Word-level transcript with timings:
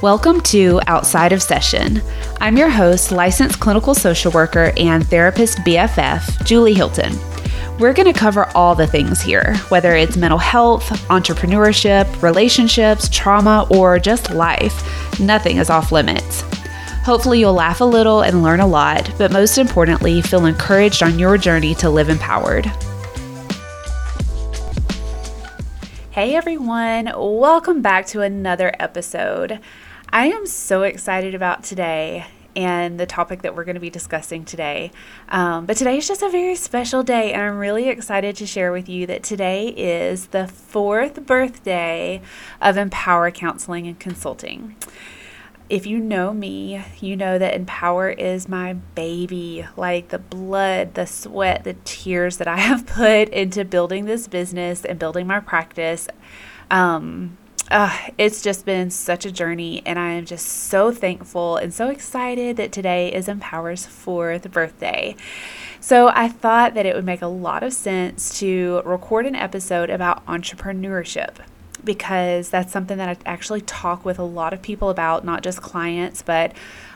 Welcome 0.00 0.42
to 0.42 0.80
Outside 0.86 1.32
of 1.32 1.42
Session. 1.42 2.00
I'm 2.40 2.56
your 2.56 2.68
host, 2.68 3.10
licensed 3.10 3.58
clinical 3.58 3.96
social 3.96 4.30
worker 4.30 4.72
and 4.76 5.04
therapist 5.04 5.58
BFF, 5.58 6.46
Julie 6.46 6.72
Hilton. 6.72 7.18
We're 7.80 7.92
going 7.92 8.06
to 8.06 8.16
cover 8.16 8.48
all 8.54 8.76
the 8.76 8.86
things 8.86 9.20
here, 9.20 9.56
whether 9.70 9.96
it's 9.96 10.16
mental 10.16 10.38
health, 10.38 10.88
entrepreneurship, 11.08 12.22
relationships, 12.22 13.08
trauma, 13.08 13.66
or 13.70 13.98
just 13.98 14.30
life. 14.30 15.18
Nothing 15.18 15.56
is 15.56 15.68
off 15.68 15.90
limits. 15.90 16.42
Hopefully, 17.02 17.40
you'll 17.40 17.54
laugh 17.54 17.80
a 17.80 17.84
little 17.84 18.22
and 18.22 18.44
learn 18.44 18.60
a 18.60 18.66
lot, 18.68 19.10
but 19.18 19.32
most 19.32 19.58
importantly, 19.58 20.22
feel 20.22 20.46
encouraged 20.46 21.02
on 21.02 21.18
your 21.18 21.36
journey 21.36 21.74
to 21.74 21.90
live 21.90 22.08
empowered. 22.08 22.70
Hey 26.12 26.36
everyone, 26.36 27.12
welcome 27.16 27.82
back 27.82 28.06
to 28.08 28.22
another 28.22 28.72
episode. 28.78 29.60
I 30.10 30.26
am 30.26 30.46
so 30.46 30.82
excited 30.82 31.34
about 31.34 31.62
today 31.62 32.26
and 32.56 32.98
the 32.98 33.06
topic 33.06 33.42
that 33.42 33.54
we're 33.54 33.64
going 33.64 33.74
to 33.74 33.80
be 33.80 33.90
discussing 33.90 34.44
today. 34.44 34.90
Um, 35.28 35.66
but 35.66 35.76
today 35.76 35.98
is 35.98 36.08
just 36.08 36.22
a 36.22 36.28
very 36.28 36.54
special 36.56 37.02
day, 37.02 37.32
and 37.32 37.42
I'm 37.42 37.58
really 37.58 37.88
excited 37.88 38.34
to 38.36 38.46
share 38.46 38.72
with 38.72 38.88
you 38.88 39.06
that 39.06 39.22
today 39.22 39.68
is 39.68 40.28
the 40.28 40.48
fourth 40.48 41.26
birthday 41.26 42.20
of 42.60 42.76
Empower 42.76 43.30
Counseling 43.30 43.86
and 43.86 43.98
Consulting 43.98 44.76
if 45.68 45.86
you 45.86 45.98
know 45.98 46.32
me, 46.32 46.82
you 47.00 47.16
know 47.16 47.38
that 47.38 47.54
Empower 47.54 48.10
is 48.10 48.48
my 48.48 48.72
baby. 48.72 49.66
Like 49.76 50.08
the 50.08 50.18
blood, 50.18 50.94
the 50.94 51.06
sweat, 51.06 51.64
the 51.64 51.74
tears 51.84 52.38
that 52.38 52.48
I 52.48 52.56
have 52.58 52.86
put 52.86 53.28
into 53.28 53.64
building 53.64 54.06
this 54.06 54.26
business 54.28 54.84
and 54.84 54.98
building 54.98 55.26
my 55.26 55.40
practice. 55.40 56.08
Um, 56.70 57.36
uh, 57.70 57.96
it's 58.16 58.42
just 58.42 58.64
been 58.64 58.90
such 58.90 59.26
a 59.26 59.32
journey, 59.32 59.82
and 59.84 59.98
I 59.98 60.12
am 60.12 60.24
just 60.24 60.46
so 60.46 60.90
thankful 60.90 61.56
and 61.56 61.72
so 61.72 61.88
excited 61.88 62.56
that 62.56 62.72
today 62.72 63.12
is 63.12 63.28
Empower's 63.28 63.86
fourth 63.86 64.50
birthday. 64.50 65.16
So, 65.80 66.08
I 66.08 66.28
thought 66.28 66.74
that 66.74 66.86
it 66.86 66.94
would 66.94 67.04
make 67.04 67.22
a 67.22 67.26
lot 67.26 67.62
of 67.62 67.72
sense 67.72 68.38
to 68.40 68.82
record 68.84 69.26
an 69.26 69.36
episode 69.36 69.90
about 69.90 70.24
entrepreneurship 70.26 71.36
because 71.84 72.50
that's 72.50 72.72
something 72.72 72.98
that 72.98 73.08
I 73.08 73.16
actually 73.30 73.60
talk 73.60 74.04
with 74.04 74.18
a 74.18 74.24
lot 74.24 74.52
of 74.52 74.62
people 74.62 74.90
about, 74.90 75.24
not 75.24 75.42
just 75.42 75.62
clients, 75.62 76.22
but 76.22 76.52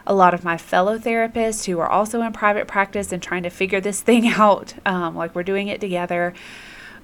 a 0.06 0.14
lot 0.14 0.34
of 0.34 0.44
my 0.44 0.56
fellow 0.58 0.98
therapists 0.98 1.66
who 1.66 1.78
are 1.78 1.88
also 1.88 2.22
in 2.22 2.32
private 2.32 2.66
practice 2.66 3.12
and 3.12 3.22
trying 3.22 3.44
to 3.44 3.50
figure 3.50 3.80
this 3.80 4.00
thing 4.00 4.26
out. 4.36 4.74
Um, 4.84 5.14
like 5.16 5.34
we're 5.34 5.42
doing 5.42 5.68
it 5.68 5.80
together. 5.80 6.34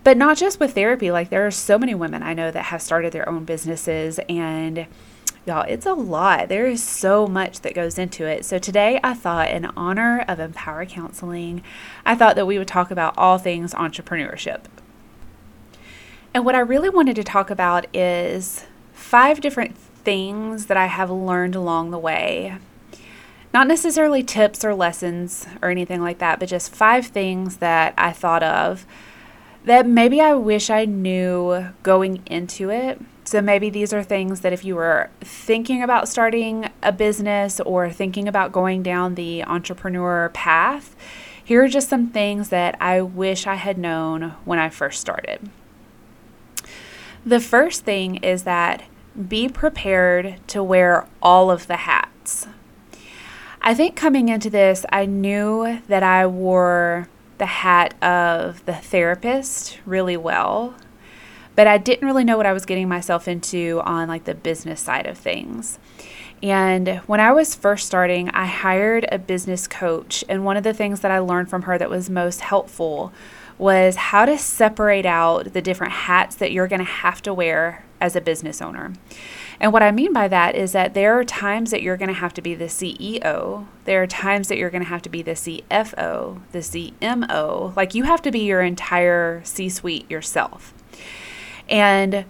But 0.04 0.16
not 0.16 0.36
just 0.36 0.60
with 0.60 0.74
therapy, 0.74 1.10
like 1.10 1.30
there 1.30 1.46
are 1.46 1.50
so 1.50 1.78
many 1.78 1.94
women 1.94 2.22
I 2.22 2.34
know 2.34 2.50
that 2.50 2.66
have 2.66 2.82
started 2.82 3.12
their 3.12 3.28
own 3.28 3.44
businesses 3.44 4.18
and 4.28 4.86
y'all, 5.44 5.64
it's 5.66 5.86
a 5.86 5.94
lot. 5.94 6.48
There 6.48 6.66
is 6.66 6.82
so 6.82 7.26
much 7.26 7.60
that 7.60 7.74
goes 7.74 7.98
into 7.98 8.24
it. 8.24 8.44
So 8.44 8.58
today 8.58 9.00
I 9.02 9.14
thought, 9.14 9.50
in 9.50 9.64
honor 9.76 10.24
of 10.28 10.38
Empower 10.38 10.86
Counseling, 10.86 11.62
I 12.06 12.14
thought 12.14 12.36
that 12.36 12.46
we 12.46 12.58
would 12.58 12.68
talk 12.68 12.90
about 12.90 13.16
all 13.16 13.38
things 13.38 13.74
entrepreneurship. 13.74 14.64
And 16.34 16.44
what 16.44 16.54
I 16.54 16.60
really 16.60 16.90
wanted 16.90 17.16
to 17.16 17.24
talk 17.24 17.50
about 17.50 17.86
is 17.96 18.66
five 18.92 19.40
different 19.40 19.76
things 19.76 20.66
that 20.66 20.76
I 20.76 20.86
have 20.86 21.10
learned 21.10 21.54
along 21.54 21.90
the 21.90 21.98
way. 21.98 22.58
Not 23.52 23.66
necessarily 23.66 24.22
tips 24.22 24.64
or 24.64 24.74
lessons 24.74 25.46
or 25.62 25.70
anything 25.70 26.02
like 26.02 26.18
that, 26.18 26.38
but 26.38 26.48
just 26.48 26.74
five 26.74 27.06
things 27.06 27.56
that 27.56 27.94
I 27.96 28.12
thought 28.12 28.42
of 28.42 28.86
that 29.68 29.86
maybe 29.86 30.18
I 30.18 30.32
wish 30.32 30.70
I 30.70 30.86
knew 30.86 31.66
going 31.82 32.22
into 32.24 32.70
it. 32.70 32.98
So 33.24 33.42
maybe 33.42 33.68
these 33.68 33.92
are 33.92 34.02
things 34.02 34.40
that 34.40 34.54
if 34.54 34.64
you 34.64 34.76
were 34.76 35.10
thinking 35.20 35.82
about 35.82 36.08
starting 36.08 36.70
a 36.82 36.90
business 36.90 37.60
or 37.60 37.90
thinking 37.90 38.26
about 38.26 38.50
going 38.50 38.82
down 38.82 39.14
the 39.14 39.44
entrepreneur 39.44 40.30
path, 40.30 40.96
here 41.44 41.62
are 41.62 41.68
just 41.68 41.90
some 41.90 42.08
things 42.08 42.48
that 42.48 42.78
I 42.80 43.02
wish 43.02 43.46
I 43.46 43.56
had 43.56 43.76
known 43.76 44.34
when 44.46 44.58
I 44.58 44.70
first 44.70 45.02
started. 45.02 45.50
The 47.26 47.38
first 47.38 47.84
thing 47.84 48.16
is 48.16 48.44
that 48.44 48.84
be 49.28 49.50
prepared 49.50 50.36
to 50.46 50.62
wear 50.62 51.06
all 51.22 51.50
of 51.50 51.66
the 51.66 51.76
hats. 51.76 52.46
I 53.60 53.74
think 53.74 53.96
coming 53.96 54.30
into 54.30 54.48
this, 54.48 54.86
I 54.88 55.04
knew 55.04 55.82
that 55.88 56.02
I 56.02 56.26
wore 56.26 57.10
the 57.38 57.46
hat 57.46 58.00
of 58.02 58.64
the 58.66 58.74
therapist 58.74 59.78
really 59.86 60.16
well, 60.16 60.74
but 61.54 61.66
I 61.66 61.78
didn't 61.78 62.06
really 62.06 62.24
know 62.24 62.36
what 62.36 62.46
I 62.46 62.52
was 62.52 62.66
getting 62.66 62.88
myself 62.88 63.26
into 63.26 63.80
on 63.84 64.08
like 64.08 64.24
the 64.24 64.34
business 64.34 64.80
side 64.80 65.06
of 65.06 65.18
things. 65.18 65.78
And 66.42 66.98
when 67.06 67.18
I 67.18 67.32
was 67.32 67.54
first 67.54 67.86
starting, 67.86 68.30
I 68.30 68.46
hired 68.46 69.06
a 69.10 69.18
business 69.18 69.66
coach, 69.66 70.22
and 70.28 70.44
one 70.44 70.56
of 70.56 70.62
the 70.62 70.74
things 70.74 71.00
that 71.00 71.10
I 71.10 71.18
learned 71.18 71.50
from 71.50 71.62
her 71.62 71.76
that 71.78 71.90
was 71.90 72.08
most 72.08 72.42
helpful 72.42 73.12
was 73.58 73.96
how 73.96 74.24
to 74.24 74.38
separate 74.38 75.04
out 75.04 75.52
the 75.52 75.60
different 75.60 75.92
hats 75.92 76.36
that 76.36 76.52
you're 76.52 76.68
going 76.68 76.78
to 76.78 76.84
have 76.84 77.20
to 77.22 77.34
wear 77.34 77.84
as 78.00 78.14
a 78.14 78.20
business 78.20 78.62
owner. 78.62 78.92
And 79.60 79.72
what 79.72 79.82
I 79.82 79.90
mean 79.90 80.12
by 80.12 80.28
that 80.28 80.54
is 80.54 80.72
that 80.72 80.94
there 80.94 81.18
are 81.18 81.24
times 81.24 81.70
that 81.72 81.82
you're 81.82 81.96
going 81.96 82.08
to 82.08 82.14
have 82.14 82.32
to 82.34 82.42
be 82.42 82.54
the 82.54 82.66
CEO. 82.66 83.66
There 83.84 84.02
are 84.02 84.06
times 84.06 84.48
that 84.48 84.56
you're 84.56 84.70
going 84.70 84.84
to 84.84 84.88
have 84.88 85.02
to 85.02 85.08
be 85.08 85.22
the 85.22 85.32
CFO, 85.32 86.40
the 86.52 86.58
CMO. 86.58 87.74
Like 87.74 87.94
you 87.94 88.04
have 88.04 88.22
to 88.22 88.30
be 88.30 88.40
your 88.40 88.62
entire 88.62 89.42
C 89.44 89.68
suite 89.68 90.08
yourself. 90.10 90.72
And 91.68 92.24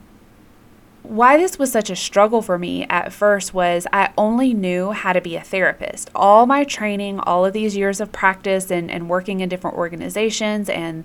why 1.02 1.36
this 1.36 1.58
was 1.58 1.72
such 1.72 1.90
a 1.90 1.96
struggle 1.96 2.42
for 2.42 2.58
me 2.58 2.84
at 2.90 3.12
first 3.12 3.54
was 3.54 3.86
I 3.92 4.12
only 4.18 4.52
knew 4.52 4.92
how 4.92 5.12
to 5.12 5.20
be 5.20 5.36
a 5.36 5.42
therapist. 5.42 6.10
All 6.14 6.44
my 6.44 6.64
training, 6.64 7.20
all 7.20 7.46
of 7.46 7.52
these 7.52 7.76
years 7.76 8.00
of 8.00 8.12
practice 8.12 8.70
and, 8.70 8.90
and 8.90 9.08
working 9.08 9.40
in 9.40 9.48
different 9.48 9.76
organizations 9.76 10.68
and 10.68 11.04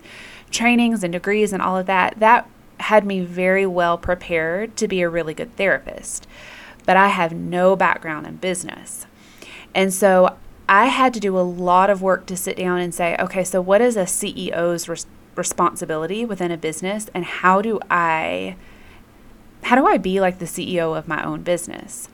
trainings 0.51 1.03
and 1.03 1.13
degrees 1.13 1.53
and 1.53 1.61
all 1.61 1.77
of 1.77 1.85
that, 1.85 2.19
that 2.19 2.49
had 2.79 3.05
me 3.05 3.21
very 3.21 3.65
well 3.65 3.97
prepared 3.97 4.75
to 4.77 4.87
be 4.87 5.01
a 5.01 5.09
really 5.09 5.33
good 5.33 5.55
therapist. 5.55 6.27
But 6.85 6.97
I 6.97 7.07
have 7.07 7.33
no 7.33 7.75
background 7.75 8.27
in 8.27 8.37
business. 8.37 9.05
And 9.73 9.93
so 9.93 10.37
I 10.67 10.87
had 10.87 11.13
to 11.13 11.19
do 11.19 11.37
a 11.37 11.41
lot 11.41 11.89
of 11.89 12.01
work 12.01 12.25
to 12.27 12.37
sit 12.37 12.57
down 12.57 12.79
and 12.79 12.93
say, 12.93 13.15
okay, 13.19 13.43
so 13.43 13.61
what 13.61 13.81
is 13.81 13.95
a 13.95 14.03
CEO's 14.03 14.87
res- 14.87 15.05
responsibility 15.35 16.25
within 16.25 16.51
a 16.51 16.57
business 16.57 17.09
and 17.13 17.25
how 17.25 17.61
do 17.61 17.79
I 17.89 18.55
how 19.63 19.75
do 19.77 19.87
I 19.87 19.97
be 19.97 20.19
like 20.19 20.39
the 20.39 20.45
CEO 20.45 20.97
of 20.97 21.07
my 21.07 21.23
own 21.23 21.41
business? 21.41 22.09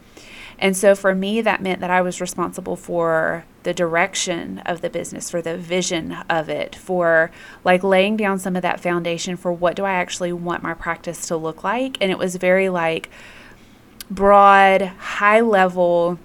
And 0.60 0.76
so 0.76 0.94
for 0.94 1.16
me, 1.16 1.42
that 1.42 1.62
meant 1.62 1.80
that 1.80 1.90
I 1.90 2.02
was 2.02 2.22
responsible 2.22 2.76
for 2.76 3.46
the 3.64 3.74
direction 3.74 4.60
of 4.60 4.82
the 4.82 4.90
business, 4.90 5.30
for 5.30 5.42
the 5.42 5.58
vision 5.58 6.14
of 6.30 6.50
it, 6.50 6.76
for 6.76 7.32
like 7.64 7.84
laying 7.84 8.18
down 8.18 8.40
some 8.40 8.56
of 8.56 8.62
that 8.62 8.80
foundation 8.80 9.38
for 9.38 9.52
what 9.52 9.76
do 9.76 9.86
I 9.86 9.94
actually 9.94 10.34
want 10.34 10.62
my 10.62 10.74
practice 10.74 11.28
to 11.28 11.38
look 11.38 11.64
like. 11.64 11.98
And 12.02 12.12
it 12.12 12.18
was 12.18 12.36
very 12.36 12.70
like 12.70 13.10
broad, 14.12 14.82
high 14.82 15.42
level, 15.42 16.20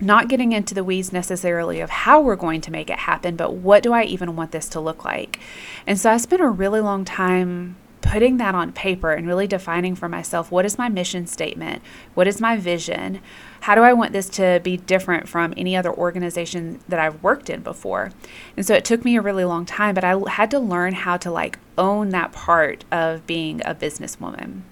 not 0.00 0.28
getting 0.28 0.52
into 0.52 0.74
the 0.74 0.84
weeds 0.84 1.12
necessarily 1.12 1.80
of 1.80 1.90
how 1.90 2.20
we're 2.20 2.36
going 2.36 2.60
to 2.60 2.70
make 2.70 2.90
it 2.90 3.00
happen, 3.00 3.34
but 3.34 3.54
what 3.54 3.82
do 3.82 3.92
I 3.92 4.04
even 4.04 4.36
want 4.36 4.52
this 4.52 4.68
to 4.70 4.80
look 4.80 5.04
like? 5.04 5.40
And 5.86 5.98
so 5.98 6.10
I 6.10 6.18
spent 6.18 6.42
a 6.42 6.48
really 6.48 6.80
long 6.80 7.04
time 7.04 7.76
putting 8.06 8.36
that 8.36 8.54
on 8.54 8.72
paper 8.72 9.12
and 9.12 9.26
really 9.26 9.46
defining 9.46 9.94
for 9.94 10.08
myself 10.08 10.50
what 10.50 10.64
is 10.64 10.78
my 10.78 10.88
mission 10.88 11.26
statement? 11.26 11.82
What 12.14 12.28
is 12.28 12.40
my 12.40 12.56
vision? 12.56 13.20
How 13.60 13.74
do 13.74 13.82
I 13.82 13.92
want 13.92 14.12
this 14.12 14.28
to 14.30 14.60
be 14.62 14.76
different 14.76 15.28
from 15.28 15.52
any 15.56 15.76
other 15.76 15.92
organization 15.92 16.80
that 16.88 17.00
I've 17.00 17.22
worked 17.22 17.50
in 17.50 17.62
before? 17.62 18.12
And 18.56 18.64
so 18.64 18.74
it 18.74 18.84
took 18.84 19.04
me 19.04 19.16
a 19.16 19.22
really 19.22 19.44
long 19.44 19.66
time, 19.66 19.94
but 19.94 20.04
I 20.04 20.16
had 20.30 20.50
to 20.52 20.58
learn 20.58 20.94
how 20.94 21.16
to 21.18 21.30
like 21.30 21.58
own 21.76 22.10
that 22.10 22.32
part 22.32 22.84
of 22.92 23.26
being 23.26 23.60
a 23.64 23.74
businesswoman. 23.74 24.62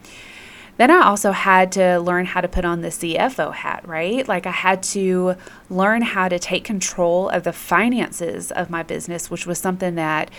Then 0.76 0.90
I 0.90 1.04
also 1.04 1.30
had 1.30 1.70
to 1.72 1.98
learn 2.00 2.26
how 2.26 2.40
to 2.40 2.48
put 2.48 2.64
on 2.64 2.80
the 2.80 2.88
CFO 2.88 3.54
hat, 3.54 3.86
right? 3.86 4.26
Like 4.26 4.44
I 4.46 4.50
had 4.50 4.82
to 4.84 5.36
learn 5.70 6.02
how 6.02 6.28
to 6.28 6.38
take 6.38 6.64
control 6.64 7.28
of 7.28 7.44
the 7.44 7.52
finances 7.52 8.50
of 8.50 8.70
my 8.70 8.82
business, 8.82 9.30
which 9.30 9.46
was 9.46 9.58
something 9.58 9.94
that, 9.94 10.30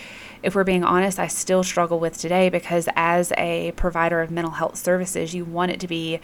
if 0.46 0.54
we're 0.54 0.64
being 0.64 0.84
honest, 0.84 1.18
I 1.18 1.26
still 1.26 1.62
struggle 1.62 1.98
with 1.98 2.16
today 2.16 2.48
because 2.48 2.88
as 2.96 3.32
a 3.36 3.72
provider 3.72 4.20
of 4.20 4.30
mental 4.30 4.52
health 4.52 4.76
services, 4.76 5.34
you 5.34 5.44
want 5.44 5.72
it 5.72 5.80
to 5.80 5.88
be 5.88 6.20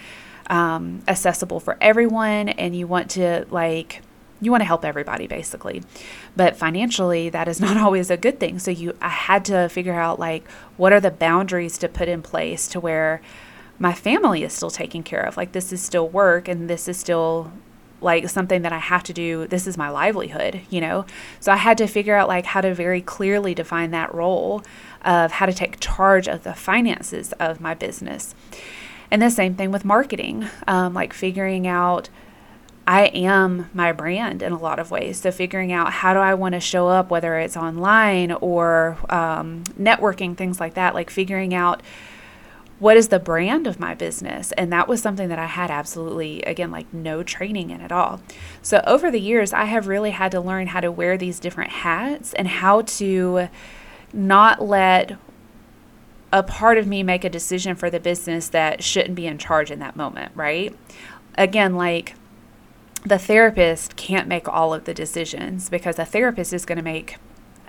um, 0.49 1.03
accessible 1.09 1.61
for 1.61 1.77
everyone 1.81 2.49
and 2.49 2.75
you 2.75 2.87
want 2.87 3.11
to 3.13 3.47
like 3.51 4.03
you 4.41 4.51
want 4.51 4.61
to 4.61 4.65
help 4.65 4.85
everybody 4.85 5.29
basically 5.29 5.85
but 6.35 6.57
financially 6.57 7.31
that 7.31 7.47
is 7.47 7.61
not 7.67 7.77
always 7.77 8.11
a 8.11 8.17
good 8.17 8.41
thing 8.41 8.59
so 8.59 8.73
you 8.73 8.93
i 9.01 9.09
had 9.09 9.45
to 9.45 9.69
figure 9.69 9.95
out 9.95 10.19
like 10.19 10.47
what 10.77 10.93
are 10.93 10.99
the 10.99 11.13
boundaries 11.13 11.79
to 11.79 11.89
put 11.89 12.09
in 12.09 12.21
place 12.21 12.67
to 12.67 12.81
where 12.81 13.23
my 13.83 13.93
family 13.93 14.45
is 14.45 14.53
still 14.53 14.71
taken 14.71 15.03
care 15.03 15.23
of. 15.23 15.37
Like 15.37 15.51
this 15.51 15.73
is 15.73 15.83
still 15.83 16.09
work 16.09 16.47
and 16.47 16.71
this 16.71 16.87
is 16.87 16.97
still 16.97 17.53
like 18.03 18.29
something 18.29 18.63
that 18.63 18.73
I 18.73 18.79
have 18.79 19.03
to 19.05 19.13
do. 19.13 19.47
This 19.47 19.67
is 19.67 19.77
my 19.77 19.89
livelihood, 19.89 20.63
you 20.71 20.81
know? 20.81 21.07
So 21.41 21.53
I 21.53 21.57
had 21.57 21.79
to 21.79 21.87
figure 21.87 22.17
out 22.17 22.29
like 22.29 22.47
how 22.47 22.61
to 22.61 22.75
very 22.75 23.01
clearly 23.01 23.55
define 23.55 23.91
that 23.93 24.15
role 24.15 24.63
of 25.05 25.33
how 25.33 25.47
to 25.47 25.53
take 25.53 25.81
charge 25.81 26.29
of 26.29 26.45
the 26.45 26.55
finances 26.55 27.33
of 27.35 27.61
my 27.61 27.75
business. 27.75 28.35
And 29.11 29.21
the 29.21 29.31
same 29.31 29.55
thing 29.55 29.71
with 29.71 29.85
marketing, 29.85 30.49
um, 30.67 30.95
like 30.95 31.13
figuring 31.13 31.67
out 31.67 32.09
I 32.87 33.07
am 33.07 33.71
my 33.73 33.93
brand 33.93 34.43
in 34.43 34.53
a 34.53 34.59
lot 34.59 34.79
of 34.79 34.91
ways. 34.91 35.21
So, 35.21 35.31
figuring 35.31 35.73
out 35.73 35.93
how 35.93 36.15
do 36.15 36.21
I 36.21 36.35
want 36.35 36.55
to 36.55 36.61
show 36.61 36.89
up, 36.89 37.11
whether 37.11 37.39
it's 37.39 37.57
online 37.57 38.33
or 38.33 38.99
um, 39.09 39.65
networking, 39.79 40.37
things 40.37 40.59
like 40.59 40.75
that, 40.75 40.95
like 40.95 41.11
figuring 41.11 41.55
out 41.55 41.83
what 42.83 42.97
is 42.97 43.09
the 43.09 43.21
brand 43.21 43.69
of 43.69 43.79
my 43.79 43.95
business. 43.95 44.51
And 44.59 44.73
that 44.73 44.89
was 44.89 45.01
something 45.01 45.29
that 45.29 45.39
I 45.39 45.47
had 45.47 45.71
absolutely, 45.71 46.43
again, 46.43 46.73
like 46.73 46.93
no 46.93 47.23
training 47.23 47.71
in 47.71 47.81
at 47.81 47.93
all. 47.93 48.21
So, 48.61 48.83
over 48.85 49.09
the 49.09 49.21
years, 49.21 49.53
I 49.53 49.67
have 49.67 49.87
really 49.87 50.11
had 50.11 50.33
to 50.33 50.41
learn 50.41 50.67
how 50.67 50.81
to 50.81 50.91
wear 50.91 51.17
these 51.17 51.39
different 51.39 51.71
hats 51.71 52.35
and 52.35 52.49
how 52.49 52.83
to 52.83 53.49
not 54.13 54.61
let 54.61 55.17
a 56.33 56.43
part 56.43 56.77
of 56.77 56.89
me 56.89 57.05
make 57.05 57.23
a 57.23 57.31
decision 57.31 57.77
for 57.77 57.89
the 57.89 58.01
business 58.01 58.49
that 58.49 58.83
shouldn't 58.83 59.15
be 59.15 59.29
in 59.29 59.39
charge 59.39 59.71
in 59.71 59.79
that 59.79 59.95
moment, 59.95 60.33
right? 60.35 60.77
Again, 61.39 61.77
like, 61.77 62.17
the 63.07 63.19
therapist 63.19 63.95
can't 63.95 64.27
make 64.27 64.49
all 64.49 64.75
of 64.75 64.87
the 64.87 64.95
decisions 64.95 65.69
because 65.69 66.01
a 66.01 66.05
therapist 66.05 66.53
is 66.53 66.65
going 66.65 66.79
to 66.79 66.85
make 66.85 67.19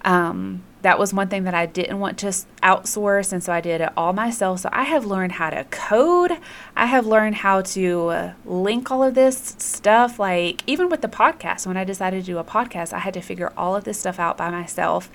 Um, 0.04 0.62
that 0.82 0.98
was 0.98 1.14
one 1.14 1.28
thing 1.28 1.44
that 1.44 1.54
I 1.54 1.64
didn't 1.64 1.98
want 1.98 2.18
to 2.18 2.26
outsource, 2.62 3.32
and 3.32 3.42
so 3.42 3.54
I 3.54 3.62
did 3.62 3.80
it 3.80 3.90
all 3.96 4.12
myself. 4.12 4.60
So 4.60 4.68
I 4.70 4.82
have 4.82 5.06
learned 5.06 5.32
how 5.32 5.48
to 5.48 5.64
code. 5.64 6.32
I 6.76 6.84
have 6.84 7.06
learned 7.06 7.36
how 7.36 7.62
to 7.62 8.32
link 8.44 8.90
all 8.90 9.02
of 9.02 9.14
this 9.14 9.56
stuff. 9.58 10.18
Like 10.18 10.62
even 10.66 10.90
with 10.90 11.00
the 11.00 11.08
podcast, 11.08 11.66
when 11.66 11.78
I 11.78 11.84
decided 11.84 12.20
to 12.20 12.26
do 12.26 12.36
a 12.36 12.44
podcast, 12.44 12.92
I 12.92 12.98
had 12.98 13.14
to 13.14 13.22
figure 13.22 13.50
all 13.56 13.74
of 13.74 13.84
this 13.84 13.98
stuff 13.98 14.20
out 14.20 14.36
by 14.36 14.50
myself. 14.50 15.10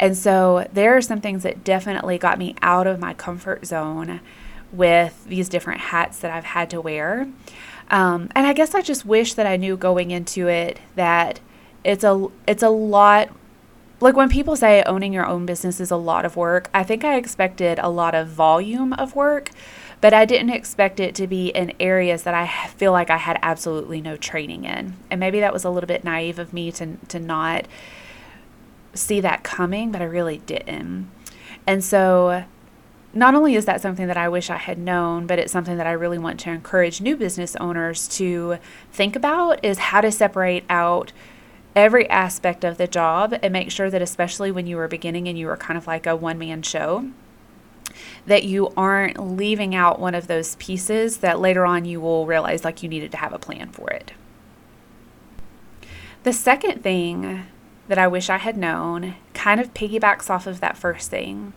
And 0.00 0.16
so 0.16 0.66
there 0.72 0.96
are 0.96 1.02
some 1.02 1.20
things 1.20 1.42
that 1.42 1.62
definitely 1.62 2.16
got 2.16 2.38
me 2.38 2.54
out 2.62 2.86
of 2.86 2.98
my 2.98 3.12
comfort 3.12 3.66
zone 3.66 4.20
with 4.72 5.24
these 5.26 5.48
different 5.48 5.80
hats 5.80 6.18
that 6.20 6.30
I've 6.30 6.44
had 6.44 6.70
to 6.70 6.80
wear. 6.80 7.28
Um, 7.90 8.30
and 8.34 8.46
I 8.46 8.54
guess 8.54 8.74
I 8.74 8.80
just 8.80 9.04
wish 9.04 9.34
that 9.34 9.46
I 9.46 9.56
knew 9.56 9.76
going 9.76 10.10
into 10.10 10.48
it 10.48 10.80
that 10.96 11.40
it's 11.84 12.02
a 12.02 12.28
it's 12.46 12.62
a 12.62 12.70
lot 12.70 13.28
like 14.04 14.16
when 14.16 14.28
people 14.28 14.54
say 14.54 14.82
owning 14.84 15.14
your 15.14 15.26
own 15.26 15.46
business 15.46 15.80
is 15.80 15.90
a 15.90 15.96
lot 15.96 16.26
of 16.26 16.36
work, 16.36 16.68
I 16.74 16.82
think 16.82 17.04
I 17.04 17.16
expected 17.16 17.78
a 17.78 17.88
lot 17.88 18.14
of 18.14 18.28
volume 18.28 18.92
of 18.92 19.16
work, 19.16 19.50
but 20.02 20.12
I 20.12 20.26
didn't 20.26 20.50
expect 20.50 21.00
it 21.00 21.14
to 21.14 21.26
be 21.26 21.48
in 21.48 21.72
areas 21.80 22.24
that 22.24 22.34
I 22.34 22.68
feel 22.68 22.92
like 22.92 23.08
I 23.08 23.16
had 23.16 23.38
absolutely 23.40 24.02
no 24.02 24.18
training 24.18 24.66
in. 24.66 24.98
And 25.10 25.18
maybe 25.18 25.40
that 25.40 25.54
was 25.54 25.64
a 25.64 25.70
little 25.70 25.88
bit 25.88 26.04
naive 26.04 26.38
of 26.38 26.52
me 26.52 26.70
to 26.72 26.98
to 27.08 27.18
not 27.18 27.64
see 28.92 29.20
that 29.20 29.42
coming, 29.42 29.90
but 29.90 30.02
I 30.02 30.04
really 30.04 30.38
didn't. 30.44 31.10
And 31.66 31.82
so 31.82 32.44
not 33.14 33.34
only 33.34 33.54
is 33.54 33.64
that 33.64 33.80
something 33.80 34.06
that 34.08 34.18
I 34.18 34.28
wish 34.28 34.50
I 34.50 34.58
had 34.58 34.76
known, 34.76 35.26
but 35.26 35.38
it's 35.38 35.52
something 35.52 35.78
that 35.78 35.86
I 35.86 35.92
really 35.92 36.18
want 36.18 36.38
to 36.40 36.50
encourage 36.50 37.00
new 37.00 37.16
business 37.16 37.56
owners 37.56 38.06
to 38.18 38.58
think 38.92 39.16
about 39.16 39.64
is 39.64 39.78
how 39.78 40.02
to 40.02 40.12
separate 40.12 40.64
out 40.68 41.12
every 41.76 42.08
aspect 42.08 42.64
of 42.64 42.76
the 42.78 42.86
job 42.86 43.34
and 43.42 43.52
make 43.52 43.70
sure 43.70 43.90
that, 43.90 44.02
especially 44.02 44.50
when 44.50 44.66
you 44.66 44.76
were 44.76 44.88
beginning 44.88 45.28
and 45.28 45.38
you 45.38 45.46
were 45.46 45.56
kind 45.56 45.76
of 45.76 45.86
like 45.86 46.06
a 46.06 46.16
one 46.16 46.38
man 46.38 46.62
show, 46.62 47.10
that 48.26 48.44
you 48.44 48.72
aren't 48.76 49.18
leaving 49.18 49.74
out 49.74 50.00
one 50.00 50.14
of 50.14 50.26
those 50.26 50.56
pieces 50.56 51.18
that 51.18 51.40
later 51.40 51.66
on 51.66 51.84
you 51.84 52.00
will 52.00 52.26
realize 52.26 52.64
like 52.64 52.82
you 52.82 52.88
needed 52.88 53.10
to 53.12 53.18
have 53.18 53.32
a 53.32 53.38
plan 53.38 53.70
for 53.70 53.90
it. 53.90 54.12
The 56.22 56.32
second 56.32 56.82
thing 56.82 57.44
that 57.88 57.98
I 57.98 58.08
wish 58.08 58.30
I 58.30 58.38
had 58.38 58.56
known 58.56 59.16
kind 59.34 59.60
of 59.60 59.74
piggybacks 59.74 60.30
off 60.30 60.46
of 60.46 60.60
that 60.60 60.76
first 60.76 61.10
thing, 61.10 61.52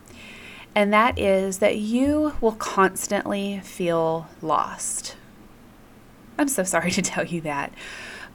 and 0.74 0.92
that 0.92 1.18
is 1.18 1.58
that 1.58 1.78
you 1.78 2.34
will 2.40 2.52
constantly 2.52 3.60
feel 3.60 4.28
lost. 4.42 5.16
I'm 6.36 6.48
so 6.48 6.64
sorry 6.64 6.90
to 6.92 7.02
tell 7.02 7.24
you 7.24 7.40
that, 7.42 7.72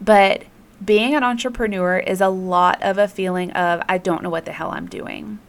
but 0.02 0.44
being 0.84 1.14
an 1.16 1.24
entrepreneur 1.24 1.98
is 1.98 2.22
a 2.22 2.30
lot 2.30 2.82
of 2.82 2.98
a 2.98 3.08
feeling 3.08 3.52
of, 3.52 3.82
I 3.88 3.98
don't 3.98 4.24
know 4.24 4.30
what 4.30 4.46
the 4.46 4.52
hell 4.52 4.72
I'm 4.72 4.88
doing. 4.88 5.40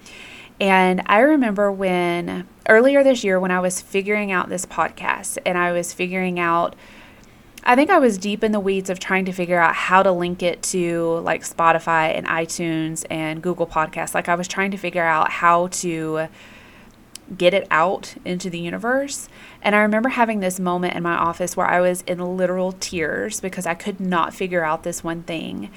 And 0.60 1.02
I 1.06 1.20
remember 1.20 1.72
when 1.72 2.46
earlier 2.68 3.02
this 3.02 3.24
year, 3.24 3.40
when 3.40 3.50
I 3.50 3.60
was 3.60 3.80
figuring 3.80 4.30
out 4.30 4.48
this 4.48 4.64
podcast 4.66 5.38
and 5.44 5.58
I 5.58 5.72
was 5.72 5.92
figuring 5.92 6.38
out, 6.38 6.76
I 7.64 7.74
think 7.74 7.90
I 7.90 7.98
was 7.98 8.18
deep 8.18 8.44
in 8.44 8.52
the 8.52 8.60
weeds 8.60 8.90
of 8.90 9.00
trying 9.00 9.24
to 9.24 9.32
figure 9.32 9.58
out 9.58 9.74
how 9.74 10.02
to 10.02 10.12
link 10.12 10.42
it 10.42 10.62
to 10.64 11.18
like 11.20 11.42
Spotify 11.42 12.16
and 12.16 12.26
iTunes 12.26 13.04
and 13.10 13.42
Google 13.42 13.66
Podcasts. 13.66 14.14
Like 14.14 14.28
I 14.28 14.34
was 14.34 14.46
trying 14.46 14.70
to 14.72 14.76
figure 14.76 15.02
out 15.02 15.30
how 15.30 15.68
to 15.68 16.28
get 17.36 17.54
it 17.54 17.66
out 17.70 18.14
into 18.24 18.50
the 18.50 18.58
universe. 18.58 19.28
And 19.62 19.74
I 19.74 19.80
remember 19.80 20.10
having 20.10 20.40
this 20.40 20.60
moment 20.60 20.94
in 20.94 21.02
my 21.02 21.14
office 21.14 21.56
where 21.56 21.66
I 21.66 21.80
was 21.80 22.02
in 22.02 22.36
literal 22.36 22.72
tears 22.72 23.40
because 23.40 23.66
I 23.66 23.74
could 23.74 24.00
not 24.00 24.34
figure 24.34 24.64
out 24.64 24.82
this 24.82 25.02
one 25.02 25.22
thing. 25.22 25.70